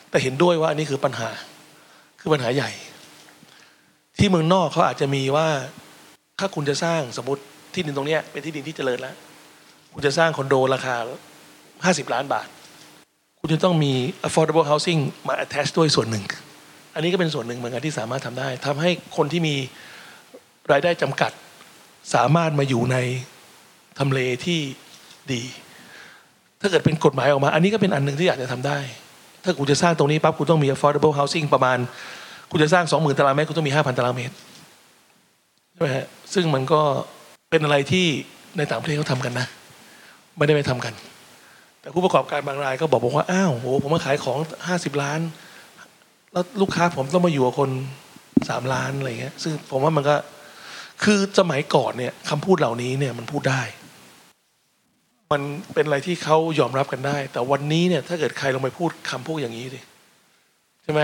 [0.10, 1.30] แต่เห็นด้วยว่าอันนี้คือปัญหา
[2.20, 2.72] คือปัญหาใหญ่
[4.20, 5.48] ที่เมืองนอกเขาอาจจะมีว่า
[6.40, 7.42] ถ้าคุณจะสร้างสมมติ
[7.74, 9.16] ที่ดินตรงนี้เป็นที่ดินที่เจริญแล้ว
[9.94, 10.96] คุณจะสร้างคอนโดราคา
[12.04, 12.48] 50 ล้านบาท
[13.40, 13.94] คุณจะต้องมี
[14.28, 16.24] affordable housing มา attach ด้วยส่วนหนึ่ง
[16.96, 19.56] อันนี้ก็เป็นส่วนหนึ่งเหมือนกันที่สามารถทำได้ ทำให้คนที่มี
[20.72, 21.32] รายได้จำกัด
[22.16, 22.98] สามารถมาอยู่ใน
[24.00, 24.60] ทำเลที่
[25.34, 25.42] ดี
[26.62, 28.80] ถ้าเกิดเป็นกฎหมายออกมา อันนี้ก็เป็นอันหนึ่งที่อยากจะทำได้
[29.44, 31.78] ถ้าคุณจะสร้างตรงนี้ปั๊บคุณต้องมี affordable housing ประมาณ
[32.52, 34.34] คุณจะสร้าง 20,000 ตารางเมตรคุณต้องมี 5,000 ตารางเมตร
[35.72, 36.82] ใช่ไหมฮะซึ่งมันก็
[37.52, 38.08] เป็นอะไรที่
[38.58, 39.48] ในต่างประเทศเขาทำกันนะ
[40.38, 40.94] ไม่ได้ไปทำกัน
[41.82, 45.20] แต่ผู้ประกอบการบางรายก็บอกบอกว่าอ้าวโหผมมาขายของห้าสิบล้าน
[46.32, 47.70] แล้วลูกค้าผมต้องมาอยู่กับคน
[48.50, 50.16] สามล้านอะไรเงี้ย ซึ่งผมว่ามันก็
[51.04, 53.62] คือสมัยก่อนเนี่ยคำพูดเหล่านี้เนี่ยมันพูดได้
[55.32, 55.42] มัน
[55.74, 59.82] เป็นอะไรที่เขายอมรับกันได้ แต่วันนี้เนี่ยถ้าเกิดใครลงไปพูดคำพูดอย่างนี้ดิ
[60.84, 61.02] ใช่ไหม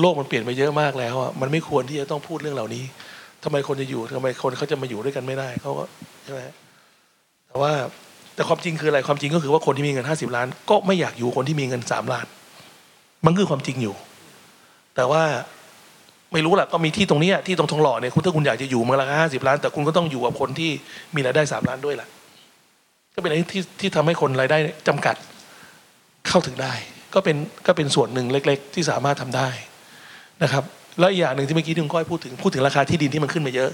[0.00, 2.84] โลกมันเปลี่ยนไปเยอะมากแล้วอะมันไม่ควรที่จะต้องพูดเรื่องเหล่านี้
[3.44, 5.84] ทำไมคนจะอยู่ทำไมคนเขาจะมาอยู่ด้วยกันไม่ได้เขาก็
[6.24, 6.40] ใช่ไหม
[7.46, 7.72] แต่ว่า
[8.34, 12.26] แต่ความจริงคืออะไรความจริงก็คือว่าคนที่มีเงินห้าสิบล้าน ก็ไม่อยากอยู่คนที่มีเงินสามล้าน
[13.26, 13.94] มันคือความจริงอยู่
[14.96, 15.22] แต่ว่า
[16.32, 20.70] ไม่รู้แหละก็มีที่ตรงนี้ที่ตรงทองหล่อเนี่ยคุณถ้าคุณอยากจะอยู่มันราคาห้าสิบล้าน แต่คุณก็ต้องอยู่กับคนที่
[21.14, 22.08] มีรายได้สามล้านด้วยแหละ
[23.14, 25.16] ก็เป็นอะไรที่ที่ทำให้คนรายได้จำกัด
[26.28, 26.72] เข้าถึงได้
[27.14, 29.48] ก็เป็นก็เป็นส่วนหนึ่งเล็ก ๆ ที่สามารถทำได้
[30.42, 30.64] นะครับ
[30.98, 33.70] แล้วอีกอย่างหนึ่งที่เมื่อกี้ที่คุณก้อยพูดถึงพูดถึงราคาที่ดินที่มันขึ้นมาเยอะ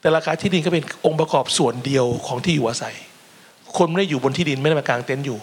[0.00, 2.94] แต่ราคาที่ดินก็เป็นองค์ประกอบส่วนเดียวของที่อยู่อาศัย
[3.78, 5.38] คนไม่ได้อยู่บนที่ดินไม่ได้มากางเต็นท์อยู่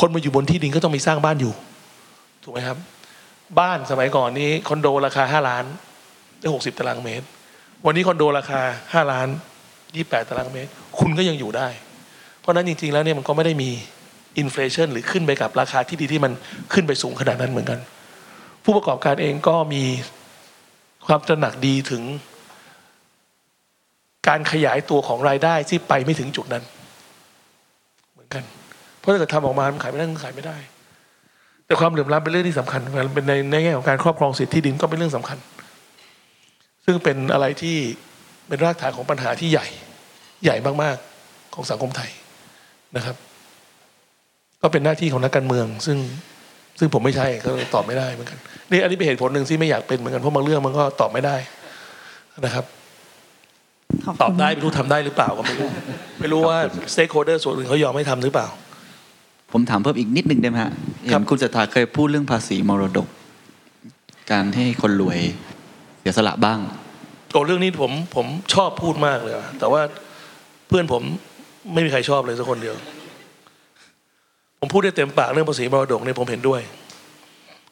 [0.00, 1.52] คนมาอยู่บนที่ดินก็ต้องมีสร้างบ้านอยู่
[2.42, 2.76] ถูกไหมครับ
[3.60, 5.64] บ้านสมัยก่อนนี้คอนโดราคาห้าล้าน
[6.38, 7.26] ได้หกสิบตารางเมตร
[7.86, 8.60] วันนี้คอนโดราคา
[8.92, 9.28] ห้าล้าน
[9.96, 11.68] ยี่แปดตารางเมตร คุณก็ยังอยู่ได้
[12.40, 13.70] เพราะนั้นจริงๆแล้วเนี่ยมันก็ไม่ได้มี
[14.38, 16.32] อินฟลชันหรือขึ้นไปกับราคาที่ดีที่มัน
[16.72, 17.78] ขึ้นไปสูงขนาดนั้นเหมือนกัน
[18.64, 19.82] ผู้ประกอบการเองก็มี
[21.06, 22.02] ความตระหนักดีถึง
[24.28, 26.64] การขยายตัวของรายได้ที่ไปไม่ถึงจุดนั้น
[28.34, 28.44] กัน
[28.98, 30.56] เพราะถ้าเกิดทำออกมามันขายไม่ได้มันขายไม่ได้
[31.66, 32.80] แต่ความเหลื่อมล้ำเป็นเรื่องที่สำคัญ
[33.14, 35.38] เป็นในในแง่ของการครอบครองสิทธิที่ดินก็เป็นเรื่องสำคัญ
[36.84, 37.76] ซึ่งเป็นอะไรที่
[38.48, 39.66] เป็นรากฐานของปัญหาที่ใหญ่
[40.44, 42.10] ใหญ่มากๆของสังคมไทย
[42.96, 43.16] นะครับ
[44.62, 45.98] ก็เป็นหน้าที่ของนักการเมือง ซึ่ง
[46.78, 48.38] ซึ่งผมไม่ใช่ก็ตอบไม่ได้เหมือนกัน
[48.70, 51.36] นี่อันนี้เป็นเหตุผลหนึ่งที่ไม่อยากเป็นเหมือนกันเพราะบางเรื่องมันก็ตอบไม่ได้
[52.44, 52.64] นะครับ
[54.22, 55.68] ตอบได้ไม่รู้ทำได้หรือเปล่าก็ไม่รู้
[56.20, 56.58] ไม่รู้ว่า
[56.92, 58.48] สเต็กโฮเดอร์ส่วนอื่นเขายอมให้ทำหรือเปล่า
[59.52, 60.72] ผมถามเพิ่มอีกนิดนึงได้ไหมฮะ
[61.06, 63.08] เห็นคุณเศรษฐาเคยพูดเรื่องภาษีมรดก
[64.32, 65.18] การให้คนรวย
[66.00, 66.58] เสียสละบ้าง
[67.32, 69.80] โอ้เรื่องนี้ผมผมชอบพูดมากเลยอะแต่ว่า
[70.68, 71.02] เพื่อนผม
[71.72, 72.76] ไม่มีใครชอบเลยสักคนเดียว
[74.60, 76.60] ผมพูดได้เต็มปากเรื่องภาษีมรดกเนี่ยผมเห็นด้วย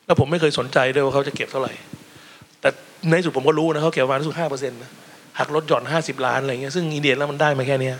[0.06, 1.72] แล้วผมไม่เคยสนใจด้วยว่าเขาจะเก็บเท่าไหร่
[2.60, 2.68] แต่
[3.08, 4.90] ในที่สุดผมก็รู้นะเขาเก็บประมาณที่สุดห้าเปอร์เซ็นต์นะ
[5.38, 7.96] หักลดหย่อนห้าสิบล้านอะไรเงี้ยซึ่งอินเดียแล้วมันได้มาแค่เนี้ย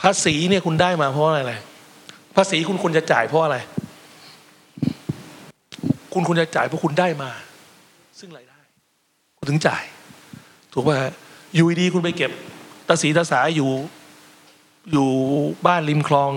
[0.00, 1.54] ภาษีเนี่ยคุณได้มาเพราะอะไร
[2.36, 3.56] ภาษีคุณควรจะจ่ายเพราะอะไร
[6.12, 7.30] คุณควรจะจ่ายเพราะคุณได้มา
[8.18, 8.58] ซึ่งรายได้
[9.38, 9.82] คุณถึงจ่าย
[10.72, 10.96] ถูกป่ะ
[11.54, 12.30] อยู่ดีคุณไปเก็บ
[12.88, 13.70] ตาสีตาสาอยู่
[14.92, 15.08] อยู่
[15.66, 16.30] บ้านริมคลอง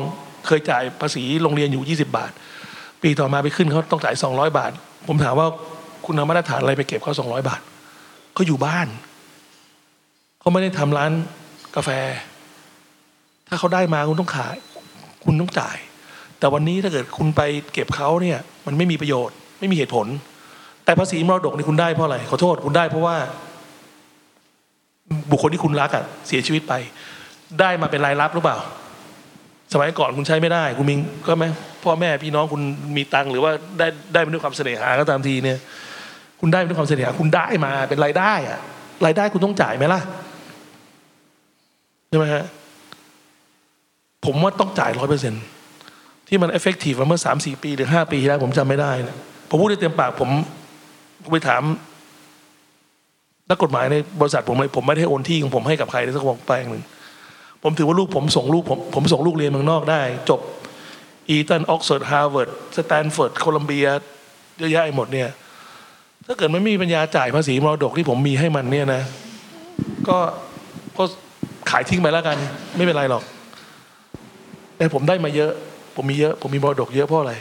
[0.47, 2.31] เคยจ่ายภาษีโรงเรียนอยู่ยี่สิบาท
[3.01, 4.71] ปีต่อมาไปขึ้นเขาต้องจ่ายสองร้อยบาท
[5.07, 5.47] ผมถามว่า
[6.05, 7.61] คุณเอามาตรฐานอะไรไปเก็บเขาสองร้อยบาท
[8.33, 8.87] เขาอยู่บ้าน
[10.43, 11.11] เขาไม่ได้ทำร้าน
[11.75, 11.89] กาแฟ
[13.47, 14.55] ถ้าเขาได้มาคุณต้องขาย
[15.25, 15.77] คุณต้องจ่าย
[16.39, 17.41] แต่วันนี้ถ้าเกิดคุณไป
[17.73, 20.07] เก็บเขาเนี่ย มันไม่มีประโยชน์ ไม่มีเหตุผล
[20.85, 23.15] แต่ภาษีมรดกนี่คุณได้เพราะอะไรขอโทษคุณได้เพราะว่า
[25.31, 26.73] บุคคลที่คุณรักอะเสียชีวิตไป
[27.59, 28.57] ได้มาเป็นรายรับหรือเปล่า
[29.73, 30.95] สมัยก่อนคุณใช้ไม่ได้ คุณมี
[31.27, 31.45] ก็ไหม
[31.83, 32.61] พ่อแม่พี่น้องคุณ
[32.97, 35.59] มีตังหรือว่าได้ได้มาด้วยความเสน่หาก็ตามทีเนี่ย
[36.39, 38.59] คุณได้มาด้วยความเสน่หาคุณได้มาเป็นรายได้อะ
[39.05, 40.01] รายได้คุณต้องจ่ายไหมล่ะ
[42.13, 42.45] ใช่ไหมฮะ
[44.25, 45.33] ผมว่าต้องจ่ายร้อยเปอร์เซ็น
[46.27, 49.17] ที่มัน effective เมื่อสามสี่ปี หรือห้าปีที่แล้วผมจำไม่ได้นะ
[49.49, 50.29] ผมพูดได้เต็มปากผม
[51.23, 51.61] ผมไปถาม
[53.49, 56.83] นักกฎหมายในบริษัทผมเลยผมไม่ได้โอนที่ของผมให้กับใครเลยสักวงแปลงหนึ่ง
[57.63, 60.39] ผมถือว่าลูกผมส่งลูกผมผมส่งลูกเรียนเมืองนอกได้ จบ
[61.29, 63.87] อีตันออกซฟอร์ดฮาร์วาร์ดสแตนฟอร์ดโคลัมเบีย
[64.57, 65.29] เยอะแยะหมดเนี่ย
[66.25, 69.01] ถ้าเกิดไม่มีปัญญาจ่ายภาษีมรดกที่ผมมีให้มันเนี่ยนะ
[70.07, 70.17] ก็
[70.97, 71.03] ก็
[71.73, 72.37] ขายทิ้งไปแล้วกัน
[72.77, 73.23] ไม่เป็นไรหรอก
[74.77, 75.51] แต่ผมได้มาเยอะ
[75.95, 77.33] ผมมีเยอะ ผมมีมรดกเยอะเพราะอะไร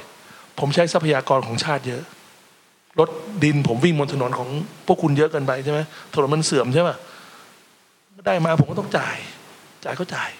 [0.58, 2.02] ผมใช้ทรัพยากรของชาติเยอะ
[2.98, 3.08] รถ
[3.44, 4.48] ดินผมวิ่งบนถนนของ
[4.86, 5.80] พวกคุณเยอะเกินไปใช่ไหม
[6.14, 6.90] ถนนมันเสื่อมใช่ไหม
[8.26, 9.16] ได้มาผมก็ต้องจ่าย
[9.84, 10.30] จ่ายก็จ่าย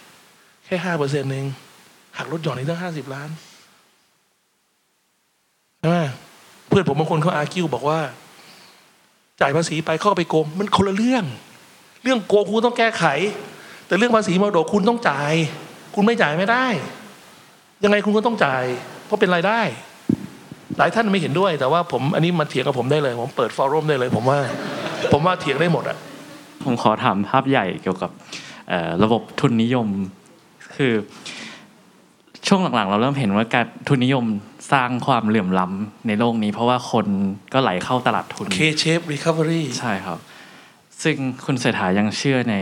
[0.64, 1.46] แค่ห้าเปอร์เซ็นต์เอง
[2.16, 3.28] หักลดหย่อนอีกตั้งห้าสิบล้าน
[5.81, 5.98] ใช่ไหม
[6.68, 7.98] เพื่อนผมบางคนเขาอาคิวบอกว่า
[9.40, 11.24] จ่ายภาษีไปเข้าไปโกง มันคนละเรื่อง
[12.02, 13.05] เรื่องโกงคุณต้องแก้ไข
[13.92, 15.33] แต่เรื่องภาษีมรดกคุณต้องจ่าย
[15.94, 16.64] คุณไม่จ่ายไม่ได้
[17.85, 18.64] ยังไงคุณก็ต้องจ่าย
[19.07, 19.61] เพราะเป็นรายได้
[20.78, 24.38] หลายท่านไม่เห็นด้วย แต่ว่าผมอันนี้มาเถียงกับผมได้เลย ผมเปิดฟอรัมได้เลย ผมว่า
[25.12, 25.96] ผมว่าเถียงได้หมดอะ
[26.64, 28.11] ผมขอถามภาพใหญ่เกี่ยวกับ
[28.68, 29.88] เอ่อระบบทุนนิยม
[30.74, 30.92] คือ
[32.46, 34.24] ช่วงหลังๆ เราเริ่มเห็นว่าการทุนนิยม
[34.72, 37.07] สร้างความเหลื่อมล้ำในโลกนี้ เพราะว่าคน
[37.52, 40.18] ก็ไหลเข้าตลาดทุน K-shape recovery ใช่ครับ
[41.02, 42.57] ซึ่งคุณเศรษฐายังเชื่อใน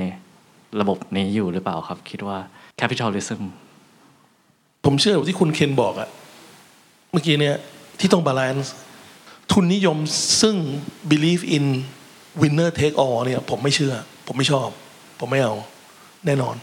[0.81, 2.39] ระบบนี้อยู่หรือเปล่าครับ คิดว่า
[2.81, 3.41] capitalism
[4.85, 6.09] ผมเชื่อที่คุณเคนบอกอะ
[7.13, 7.57] เมื่อกี้เนี่ย
[8.01, 8.75] ที่ต้อง balance
[9.53, 9.97] ทุนนิยม
[10.43, 10.57] ซึ่ง
[11.11, 11.65] believe in
[12.41, 13.95] winner take all เนี่ยผมไม่เชื่อ
[14.27, 14.69] ผมไม่ชอบ
[15.21, 15.55] ผมไม่เอา
[16.27, 16.57] แน่นอน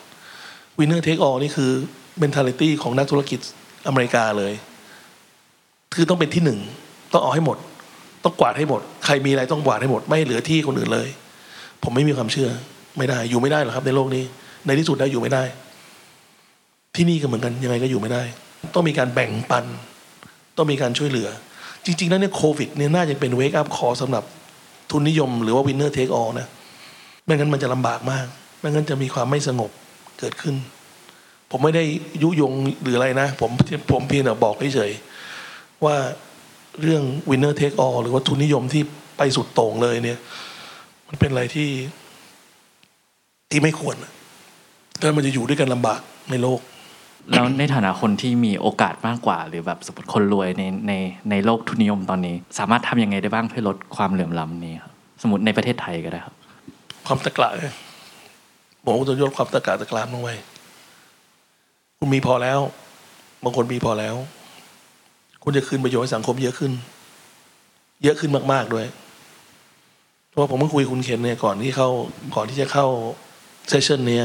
[0.79, 1.71] winner take all นี่คือ
[2.23, 3.39] mentality ของนักธุรกิจ
[3.87, 4.53] อเมริกาเลย
[5.93, 6.59] คือต้องเป็นที่หนึ่ง
[7.13, 7.57] ต้องเอาให้หมด
[8.23, 11.07] ต้องกวาดให้หมด ใครมีอะไรต้องกวาดให้หมด ไม่เหลือที่คนอื่นเลย
[11.83, 12.49] ผมไม่มีความเชื่อ
[12.97, 14.23] ไม่ได้ อยู่ไม่ได้หรอกครับ ในโลกนี้
[14.65, 15.43] ในที่สุดแล้วอยู่ไม่ได้
[16.95, 18.23] ที่นี่ก็เหมือนกันยังไงก็อยู่ไม่ได้
[18.73, 19.65] ต้องมีการแบ่งปัน
[20.57, 21.29] ต้องมีการช่วยเหลือ
[21.85, 24.23] จริง ๆ แล้วเนี่ยโควิดเนี่ยน่าจะเป็น wake-up call สำหรับ
[24.91, 26.47] ทุนนิยม หรือว่า winner take all นะ
[27.25, 28.25] ไม่งั้นมันจะลำบากมาก
[28.59, 29.71] ไม่งั้นจะมีความไม่สงบ
[30.19, 30.55] เกิดขึ้น
[31.51, 31.83] ผมไม่ได้
[32.23, 33.51] ยุยงหรืออะไรนะ ผม
[33.91, 35.95] ผมเพียงแต่บอกเฉยๆว่า
[36.81, 38.81] เรื่อง winner take all หรือว่าทุนนิยมที่
[39.17, 40.19] ไปสุดโต่งเลยเนี่ย
[41.07, 41.69] มันเป็นอะไรที่
[43.51, 43.95] ที่ไม่ควร
[45.01, 46.59] แล้วมันจะอยู่ด้วยกันลำบากในโลก
[47.31, 50.93] แล้วในฐานะคนที่มีโอกาสมากกว่า หรือแบบสมมติคนรวยในใน
[51.29, 56.35] ในโลกทุนนิยมตอนนี้ สามารถทำยังไงได้บ้างเพื่อลดความเหลื่อมล้ำนี้ครับสมมติในประเทศไทยก็ได้ครับ
[57.07, 57.73] ความตะกละเนี่ย
[58.85, 60.29] ผมก็จะลดความตะกละตะกรามลงไป
[61.99, 62.59] คุณมีพอแล้ว
[63.43, 64.15] บางคนมีพอแล้ว
[65.43, 66.71] คุณจะคืนประโยชน์ให้สังคมเยอะขึ้น
[68.03, 68.85] เยอะขึ้นมาก ๆด้วย
[70.29, 71.89] เพราะว่าผมเพิ่งคุยกับคุณเคนเนี่ยก่อนที่เข้า
[72.35, 72.87] ก่อนที่จะเข้า
[73.69, 74.21] เซสชันนี้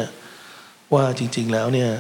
[0.95, 1.91] ว่าจริง ๆ แล้วเนี่ย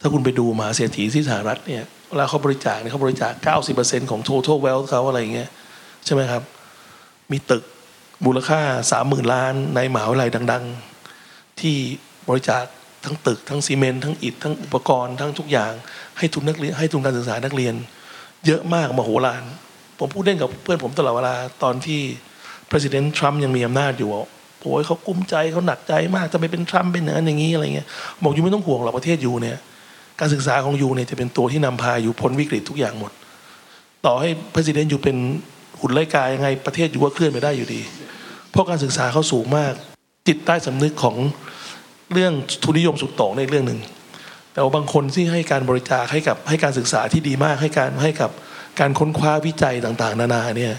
[0.00, 3.32] ถ้าคุณไปดูมหาเศรษฐีที่สหรัฐเนี่ยเวลาเขาบริจาคเนี่ยเขาบริจาค
[3.72, 5.50] 90%ของ total wealth เขาอะไรอย่างเงี้ย
[6.04, 6.42] ใช่ไหมครับ
[7.32, 7.64] มีตึก
[8.26, 8.60] มูลค่า
[8.96, 10.64] 30,000 ล้านในมหาวิทยาลัยดัง
[11.12, 11.76] ๆ ที่
[12.28, 12.64] บริจาค
[13.04, 15.72] ทั้งตึก ทั้งซีเมนต์ทั้งอิฐทั้งอุปกรณ์ทั้งทุกอย่าง
[16.18, 17.74] ให้ทุนนักเรียนให้ทุนการศึกษานักเรียน
[18.46, 19.42] เยอะมากมโหฬาร
[19.98, 22.00] ผมพูดเล่นกับเพื่อนผมตลอดเวลาตอนที่
[22.70, 24.10] president ทรัมป์ยังมีอำนาจอยู่
[24.66, 27.86] โอ้ยเขากุ้มใจเขาหนักใจมากจะไปเป็นทรัมป์เป็นอย่างนั้นอย่างนี้อะไรเงี้ย
[28.22, 29.58] บอกอยู่ไม่ต้องห่วงหรอกประเทศอยู่เนี่ย
[30.20, 33.12] การศึกษาของยูเนี่ยจะเป็นตัวที่นำพาอยู่พ้นวิกฤตทุกอย่างหมด
[34.06, 35.16] ต่อให้ president อยู่เป็น
[35.80, 37.80] หุ่นไร้กายยังไงประเทศอยู่ก็เคลื่อนไปได้อยู่ดี
[38.50, 39.72] เพราะการศึกษาเขาสูงมาก
[40.28, 41.16] จิตใต้สำนึกของ
[42.12, 42.32] เรื่อง
[42.64, 43.80] ทุนนิยมสุดโต่งในเรื่องหนึ่ง
[44.52, 48.30] แต่ว่าบางคนที่ให้การบริจาคให้กับให้การศึกษาที่ดีมากให้การให้กับ
[48.80, 50.74] การค้นคว้าวิจัยต่าง ๆ นานาเนี่ย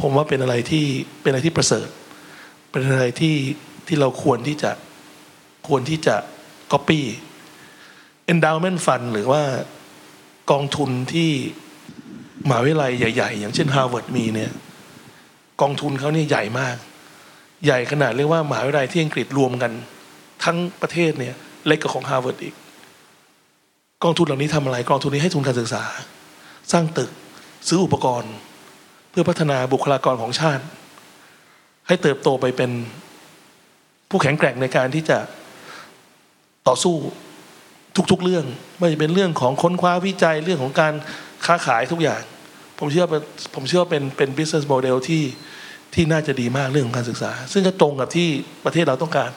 [0.00, 0.84] ผมว่าเป็นอะไรที่
[1.22, 1.88] เป็นอะไรที่ประเสริฐ
[2.76, 3.36] เป็นอะไรที่
[3.86, 4.72] ที่เราควรที่จะ
[5.68, 6.16] ควรที่จะ
[6.72, 7.00] copy
[8.32, 9.42] endowment fund หรือว่า
[10.50, 11.30] กองทุนที่
[12.48, 14.52] มหาวิทยาลัยใหญ่ ๆ อย่างเช่น Harvard มีเนี่ย
[15.62, 16.76] กองทุนเขาเนี่ยใหญ่มาก
[17.64, 19.72] ใหญ่ขนาดเรียกว่ามหาวิทยาลัยที่อังกฤษรวมกัน
[20.44, 21.34] ทั้งประเทศเนี่ย
[21.66, 22.54] เล็กกว่าของ Harvard อีก
[24.04, 25.82] กองทุนเหล่านี้ทำอะไรกองทุนนี้ให้ทุนการศึกษา
[26.72, 27.10] สร้างตึก
[27.68, 28.32] ซื้ออุปกรณ์
[29.10, 30.64] เพื่อพัฒนาบุคลากรของชาติ
[31.88, 32.70] ให้เติบโตไปเป็น
[34.10, 35.18] ผู้แข็งแกร่งในการที่จะ
[36.68, 36.94] ต่อสู้
[38.12, 38.44] ทุกๆเรื่อง
[38.78, 40.94] ไม่เป็นเรื่องของค้นคว้าวิจัยเรื่องของการ
[41.46, 42.22] ค้าขายทุกอย่าง
[42.78, 43.06] ผมเชื่อ
[43.54, 45.22] ผมเชื่อว่าเป็นเป็น business model ที่
[45.94, 48.28] ที่น่าจะดีมากเรื่องของการศึกษา ซึ่งก็ตรงกับที่
[48.64, 49.30] ประเทศเราต้องการ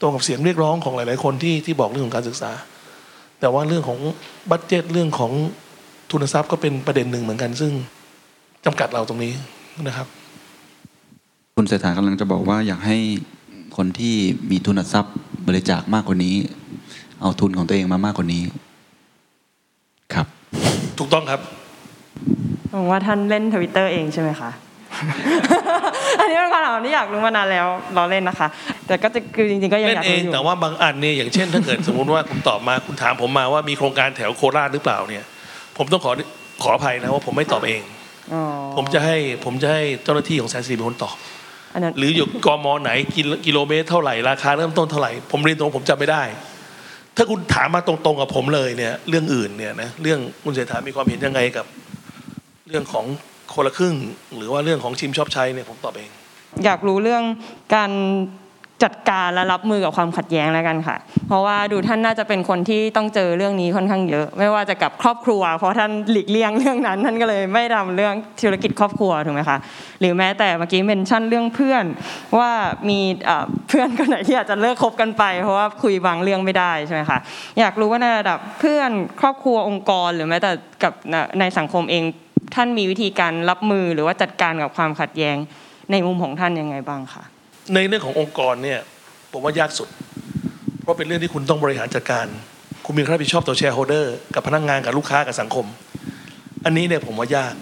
[0.00, 2.50] ตรงกับเสียงเรียกร้องของหลาย ๆ คนที่ที่บอกเรื่องของการศึกษา
[3.40, 3.98] แต่ว่าเรื่องของ
[4.50, 5.32] บัตเจตเรื่องของ
[6.10, 7.72] ทุนทรัพย์ก็เป็นประเด็นหนึ่งเหมือนกัน ซึ่ง
[8.64, 9.32] จำกัดเราตรงนี้
[9.88, 10.06] นะครับ
[11.56, 12.98] คุณเศรษฐากำลังจะบอกว่าอยากให้
[13.76, 14.14] คนที่
[14.50, 15.14] มีทุนทรัพย์
[15.46, 16.36] บริจาคมากกว่านี้
[17.20, 18.42] เอาทุนของตัวเองมามากกว่านี้
[20.14, 20.26] ครับ
[20.98, 21.40] ถูกต้องครับ
[22.70, 24.50] หวังว่าท่านเล่นทวิตเตอร์เองใช่ไหมคะ
[26.18, 28.48] อันนี้เป็นคำถามที่อยากรู้มานานแล้วเราเล่นนะคะ
[28.86, 35.24] แต่ก็จะคือจริงๆก็ยังเล่อนยากเอรู้งอยู่แต่ว่าบางอันเนี่ยอย่างเช่น ถ้าเกิดสมมติว่าคุณตอบมาคุณถามผมมาว่ามีโครงการแถวโคราชหรือเปล่าเนี่ย
[35.76, 36.12] ผมต้องขอ
[36.62, 37.82] ขออภัยนะว่าผมไม่ตอบเอง
[38.32, 38.42] อ๋อ
[38.76, 41.16] ผมจะให้ผมจะให้เจ้าหน้าที่ของแซนซีเป็นคนตอบ
[41.72, 46.22] อันนั้นหรืออยู่กมไหนกิโลกิโลเมตรเท่าไหร่ราคาเริ่มต้นเท่าไหร่ ผมเรียนตรงผมจำไม่ได้
[47.16, 51.66] ถ้าคุณถามมาตรงๆกับผมเลยเนี่ย เรื่องอื่นเนี่ยนะเรื่องคุณเศรษฐามีความเห็นยังไงกับ
[52.68, 53.04] เรื่องของ
[53.54, 53.94] คนละครึ่ง
[54.36, 56.10] หรือว่าเรื่องของชิมชอบใช้เนี่ยผมตอบเอง
[56.64, 57.22] อยากรู้เรื่อง
[57.74, 57.90] การ
[58.84, 60.96] จัดการและรับมือกับความขัดแย้งแล้วกันค่ะ
[61.28, 69.58] เพราะว่าดูท่านน่าจะเป็นคนที่ต้องเจอเรื่องนี้ค่อนข้างเยอะ ไม่ว่าจะกับครอบครัว เพราะท่านหลีกเลี่ยงเรื่องนั้น ท่านก็เลยไม่ทำเรื่องธุรกิจครอบครัวถูกไหมคะ
[70.00, 71.84] หรือแม้แต่เมื่อกี้เมนชั่นเรื่องเพื่อน
[72.38, 72.50] ว่า
[72.88, 77.18] มีเอ่อเพื่อนคนไหนที่อาจจะเลิกคบกันไป เพราะว่าคุยบางเรื่องไม่ได้ใช่ไหมคะ
[77.58, 78.90] อยากรู้ว่าในระดับเพื่อน
[79.20, 80.50] ครอบครัวองค์กร หรือแม้แต่
[80.82, 80.92] กับ
[81.40, 82.04] ในสังคมเอง
[82.54, 85.36] ท่านมีวิธีการรับมือหรือว่าจัดการกับความขัดแย้ง
[85.90, 87.24] ในมุมของท่านยังไงบ้างคะ
[87.74, 88.80] ในเรื่องขององค์กรเนี่ย
[89.32, 89.88] ผมว่ายากสุด
[90.82, 92.26] เพราะเป็นเรื่องที่คุณต้องบริหารจัดการ
[92.84, 95.66] คุณมีความรับผิดชอบต่อแชร์โฮเดอร์กับพนักงานกับลูกค้ากับสังคม
[96.64, 97.54] อันนี้เนี่ยผมว่ายาก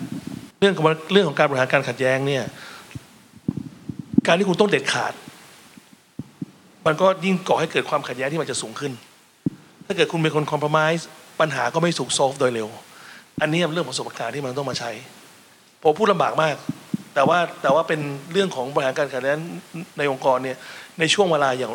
[0.60, 2.44] เรื่องของเรื่องของการบริหารการขัดแย้งเนี่ย
[4.26, 5.12] การที่คุณต้องเด็ดขาด
[6.86, 8.92] มันก็ยิ่งก่อให้เกิดความขัดแย้งที่มันจะสูงขึ้น
[9.86, 11.08] ถ้าเกิดคุณเป็นคนคอมเพลมไพร์
[11.40, 12.68] ปัญหาก็ไม่สุกโซฟโดยเร็ว
[13.40, 14.90] อันนี้เป็นเรื่องของประสบการณ์ที่มันต้องมาใช้
[15.82, 16.56] ผมพูดลำบากมาก
[17.14, 18.00] แต่ว่าแต่ว่าเป็น
[18.32, 19.38] เรื่องของบริหารการขัดแย้ง
[19.98, 20.56] ในองค์กรเนี่ย
[20.98, 21.72] ในช่วงเวลาอย่าง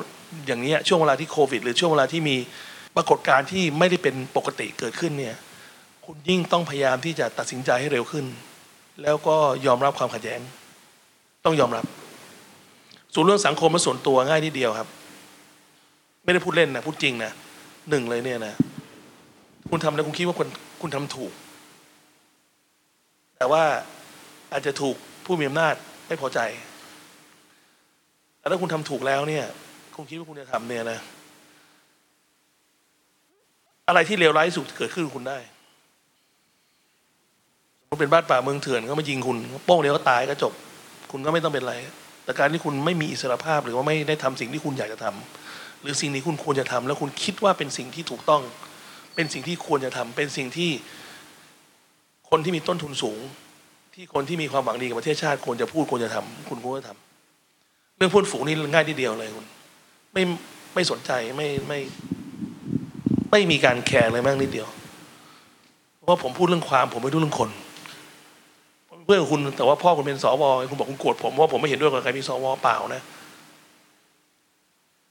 [0.48, 2.36] อย่างนี้ช่วงเวลาที่โควิด หรือช่วงเวลาที่มี
[2.96, 5.36] ปรากฏการณ์ที่ไม่ได้เป็นปกติเกิดขึ้นเนี่ย
[6.06, 8.26] คุณยิ่งต้องพยายามที่จะตัดสินใจให้เร็วขึ้น
[9.04, 10.42] แล้วก็ยอมรับความขัดแย้ง
[11.46, 11.86] ต้องยอมรับ
[13.14, 14.88] ส่วนเรื่องสังคมและส่วนตัวง่ายนิดเดียวครับ
[16.24, 17.32] ไม่ได้พูดเล่นนะพูดจริงนะ
[17.90, 18.54] หนึ่งเลยเนี่ยนะ
[19.70, 20.48] คุณทำแล้วคุณคิดว่าคุณ
[20.82, 21.32] คุณทำถูก
[23.38, 23.64] แต่ว่า
[24.52, 24.96] อาจจะถูก
[25.26, 25.76] ผู้มีอำนาจ
[26.08, 26.40] ไม่พอใจ
[28.40, 29.46] แต่ถ้าคุณทำถูกแล้วเนี่ย
[29.96, 31.00] คุณคิดว่าคุณจะทำเนี่ยนะ
[33.88, 35.38] อะไรที่เลวร้ายที่สุดเกิดขึ้นกับคุณได้
[37.90, 40.54] คุณเป็นบ้านป่าเมืองเถื่อนเขามายิงคุณโป้งเดียวก็ตายก็จบ
[41.12, 41.76] คุณก็ไม่ต้องเป็นไร
[42.24, 48.42] แต่การที่คุณไม่มีอิสรภาพหรือว่าไม่ได้ทำสิ่งที่คุณอยากจะทำหรือสิ่งที่คุณควรจะทำแล้วคุณคิดว่าเป็นสิ่งที่ถูกต้อง
[49.16, 50.72] เป็นสิ่งที่ควรจะทำเป็นสิ่งที่
[52.30, 53.20] คนที่มีต้นทุนสูง
[53.98, 59.46] ที่คนที่มีความหวังดีกับประเทศชาติควรจะพูดควรจะทำคุณควรจะทำเรื่องพูดฝูงนี่ง่ายที่เดียวเลยคุณ
[60.14, 60.24] ไม่
[60.74, 61.80] ไม่สนใจไม่ไม่
[63.32, 64.68] ไม่มีการแคร์เลยแม่งนิดเดียว
[66.04, 67.50] เพราะผมพูดเรื่องความ ผมไม่รู้เรื่องคน
[69.06, 73.02] เพื่อนคุณแต่ว่าพ่อคุณเป็นสวคุณบอกคุณโกรธผมว่าผมไม่เห็นด้วยกับใครมีสวเปล่านะ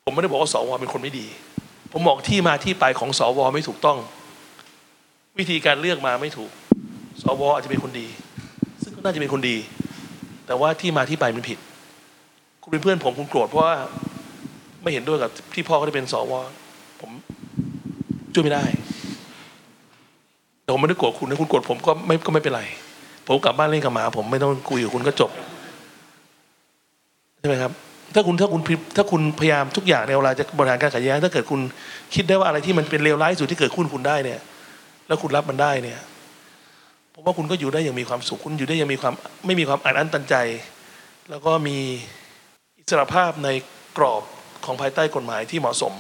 [0.05, 1.27] ผมไม่ได้บอกว่าสวเป็นคนไม่ดี
[1.93, 3.99] ผมบอกที่มาที่ไปของสวไม่ถูกต้อง
[5.39, 6.51] วิธีการเลือกมาไม่ถูก
[7.23, 8.09] สวอาจจะเป็นคนดี
[8.85, 9.57] ซึ่งก็น่าจะเป็นคนดี
[10.47, 11.59] แต่ว่าที่มาที่ไปมันผิด
[12.63, 13.75] คุณเป็นเพื่อนผมคุณโกรธเพราะว่า
[14.83, 16.33] ไม่เห็นด้วยกับที่พ่อเขาได้เป็นสว
[17.01, 17.11] ผม
[18.35, 18.65] ช่วยไม่ได้
[20.63, 22.63] แต่ผมไม่ได้โกรธคุณนะคุณโกรธผมก็ไม่ก็ไม่เป็นไร
[23.27, 25.31] ผมกลับบ้านเล่นกับหมา ผมไม่ต้องคุยกับคุณก็จบ
[27.41, 27.73] ใช่ไหมครับ
[28.15, 28.63] ถ้าคุณถ้าคุณ
[28.97, 31.61] ถ้าคุณพยายามทุกอย่างในเวลาจะบริหารการขัดแย้งถ้าเกิดคุณ
[32.15, 34.41] คิดได้ว่าอะไรที่มันเป็นเลวร้ายสุดที่เกิดขึ้นคุณได้เนี่ย
[35.07, 36.01] แล้วคุณรับมันได้เนี่ย
[37.17, 39.15] ผมว่าคุณก็อยู่ได้อย่างมีความสุขคุณอยู่ได้อย่างมีความ
[39.47, 40.35] ไม่มีความอัดอั้นตันใจ
[41.31, 41.77] แล้วก็มี
[42.79, 43.49] อิสรภาพใน
[43.97, 44.23] กรอบ
[44.65, 45.93] ของภายใต้กฎหมายที่เหมาะสม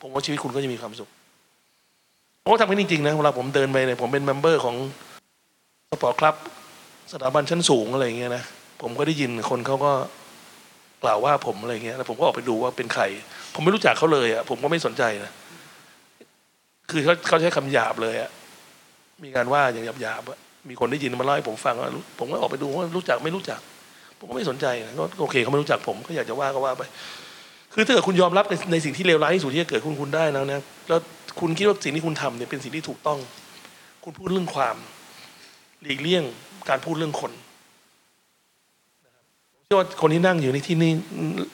[0.00, 1.08] ผมว่าชีวิตคุณก็จะมีความสุข
[2.44, 4.76] ผมทำกันจริงๆนะเวลาผมเดินไปเนี่ยผมเป็น member ของ
[5.90, 6.34] sport club
[7.12, 8.44] สถาบันชั้นสูงอะไรอย่างเงี้ยนะ
[8.82, 9.92] ผมก็ได้ยินคนเขาก็
[11.02, 13.02] กล่าวว่าผมอะไรเงี้ยแล้วผมก็ออกไปดูว่าเป็นใคร
[13.54, 15.32] ผมไม่รู้จักเขาเลยอะผมก็ไม่สนใจนะ
[16.90, 18.30] คือเขาเขาใช้คำหยาบเลยอะ
[19.24, 23.60] มีการว่าอย่างหยาบๆมีคนได้ยินมาเล่าให้ผมฟังว่าผมก็ออกไปดูว่ารู้จักไม่รู้จัก
[24.18, 26.82] ผมก็ไม่สนใจนะก็โอเคเขาไม่รู้จักผมก็อยากจะว่าก็ว่าไป
[27.72, 31.00] คือถ้าเกิดคุณยอมรับในในสิ่งที่เลวร้ายที่สุดที่จะเกิดขึ้นคุณได้แล้วนะแล้ว
[31.40, 33.18] คุณคิดว่าสิ่งที่คุณทำเนี่ยเป็นสิ่งที่ถูกต้อง
[34.04, 34.76] คุณพูดเรื่องความ
[35.82, 36.24] หลีกเลี่ยง
[36.68, 37.32] การพูดเรื่องคน
[39.64, 40.92] เชื่อว่าคนที่นั่งอยู่ในที่นี้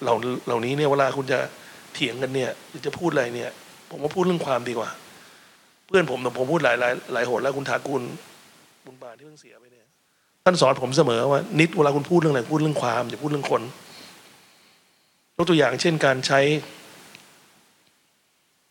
[0.02, 0.14] เหล่า
[0.46, 1.38] เหล่านี้เนี่ยเวลาคุณจะ
[1.94, 2.50] เถียงกันเนี่ย
[2.86, 3.50] จะพูดอะไรเนี่ย
[3.90, 4.90] ผมว่าพูดเรื่องความดีกว่า
[5.96, 8.02] พื่อนผมผมพูดหลายหลายหลายหนแล้วคุณถากุล
[8.84, 9.86] บุญบาที่เพิ่งเสียไปเนี่ย
[10.44, 13.62] ท่านสอนผมเสมอว่า นิดเวลาคุณพูดเรื่องอะไรพูดเรื่องความอย่าพูดเรื่องคน
[15.36, 16.40] ยกตัวอย่างเช่นการใช้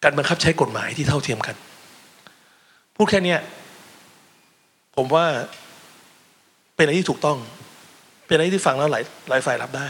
[0.04, 1.56] การบังคับใช้กฎหมายที่เท่าเทียมกัน
[2.96, 3.40] พูดแค่เนี้ย
[4.96, 5.26] ผมว่า
[6.76, 7.38] เป็นอะไรที่ถูกต้อง
[8.26, 9.90] เป็นอะไรที่ฟังแล้วหลายหลายฝ่ายรับได้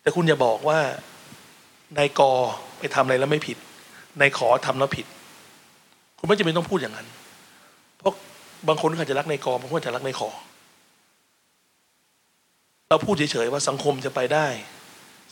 [0.00, 0.78] แต่คุณอย่าบอกว่า
[1.98, 2.20] นายก
[2.78, 3.56] ไปทำอะไรแล้วไม่ผิด
[4.18, 5.06] ในขอทำแล้วผิด
[6.24, 7.06] คุณไม่จำเป็นต้องพูดอย่างนั้น
[7.98, 8.12] เพราะ
[8.68, 10.30] บางคนอาจจะรักในกอบางคนอาจจะรักในขอ
[12.88, 14.46] เราพูดเฉยๆว่าสังคมจะไปได้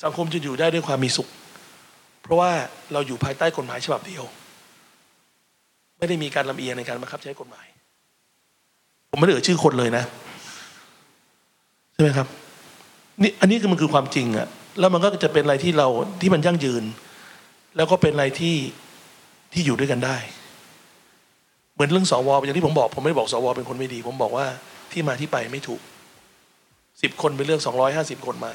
[0.05, 1.29] สังคมจะอยู่ได้ด้วยความมีสุข
[2.23, 2.51] เพราะว่า
[2.93, 4.25] เราอยู่ภายใต้กฎหมายฉบับเดียว
[5.99, 7.67] ไม่ได้มีการลำเอียงในการบังคับใช้กฎหมาย
[9.11, 10.05] ผมไม่ได้เอ่ยชื่อคนเลยนะ
[11.93, 12.27] ใช่ไหมครับ
[13.23, 14.47] นี่อันนี้คือมันคือความจริงอะ
[14.79, 15.89] แล้วมันก็จะเป็นอะไรที่เรา
[16.21, 16.85] ที่มันยั่งยืน
[17.77, 18.57] แล้วก็เป็นอะไรที่
[19.53, 20.19] ที่อยู่ด้วยกันได้
[21.75, 24.47] เหมือนเรื่องสวอย่างที่ผมบอก ผมไม่ได้บอกสวเป็นคนไม่ดี ผมบอกว่า
[24.93, 25.81] ที่มาที่ไปไม่ถูก
[27.03, 28.53] สิบคนไปเลือกสองร้อยห้าสิบคนมา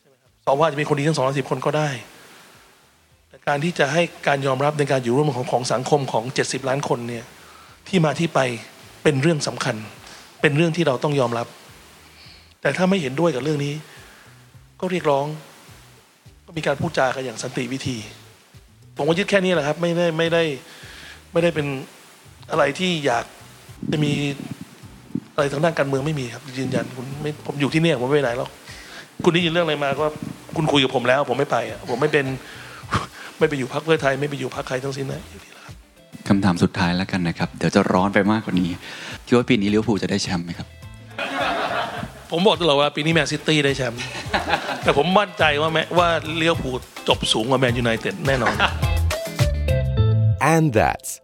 [0.00, 1.88] ใช่ไหมครับสวจะเป็นคนดีทั้งสองร้อยสิบคนก็ได้
[3.28, 7.24] แต่การที่จะให้การยอมรับในการอยู่ร่วมของของสังคมของเจ็ดสิบล้านคนเนี่ย
[7.88, 8.40] ที่มาที่ไป
[9.02, 9.76] เป็นเรื่องสำคัญ
[10.40, 11.46] เป็นเรื่องที่เราต้องยอมรับ
[12.60, 13.74] แต่ถ้าไม่เห็นด้วยกับเรื่องนี้
[14.80, 15.26] ก็เรียกร้อง
[16.46, 17.96] ก็มีการพูดจากันอย่างสันติวิธี
[18.96, 21.66] ผมก็ยึดแค่นี้แหละครับ ไม่ได้ไม่ได้ไม่ได้เป็น
[22.50, 23.24] อะไรที่อยาก
[23.92, 24.12] จะมี
[25.34, 28.50] อะไรทางด้านการเมืองไม่มีครับยืนยันคุณไม่ผมอยู่ที่เนี่ยผมไม่ไปไหนหรอก
[29.24, 30.06] คุณได้ยินเรื่องอะไรมาก็
[30.56, 32.24] คุณคุยกับผมแล้ว ผมไม่ไปอะผมไม่เป็น
[33.38, 35.22] ไม่ไปอยู่พรรคเพื่อไทย ไม่ไปอยู่พรรคใครทั้งสิ้นนะ
[36.28, 38.70] คำถามสุดท้ายแล้วกันนะครับ เดี๋ยวจะร้อนไปมากกว่านี้
[39.26, 40.68] คิดว่าปีนี้ลิเวอร์พูลจะได้แชมป์ไหมครับ
[42.30, 44.00] ผมบอกตลอดว่าปีนี้แมนซิตี้ได้แชมป์
[44.82, 46.74] แต่ผมมั่นใจว่าแม้ว่าลิเวอร์พูล
[47.08, 48.54] จบสูงกว่าแมนยูไนเต็ดแน่นอน
[50.54, 51.23] And that's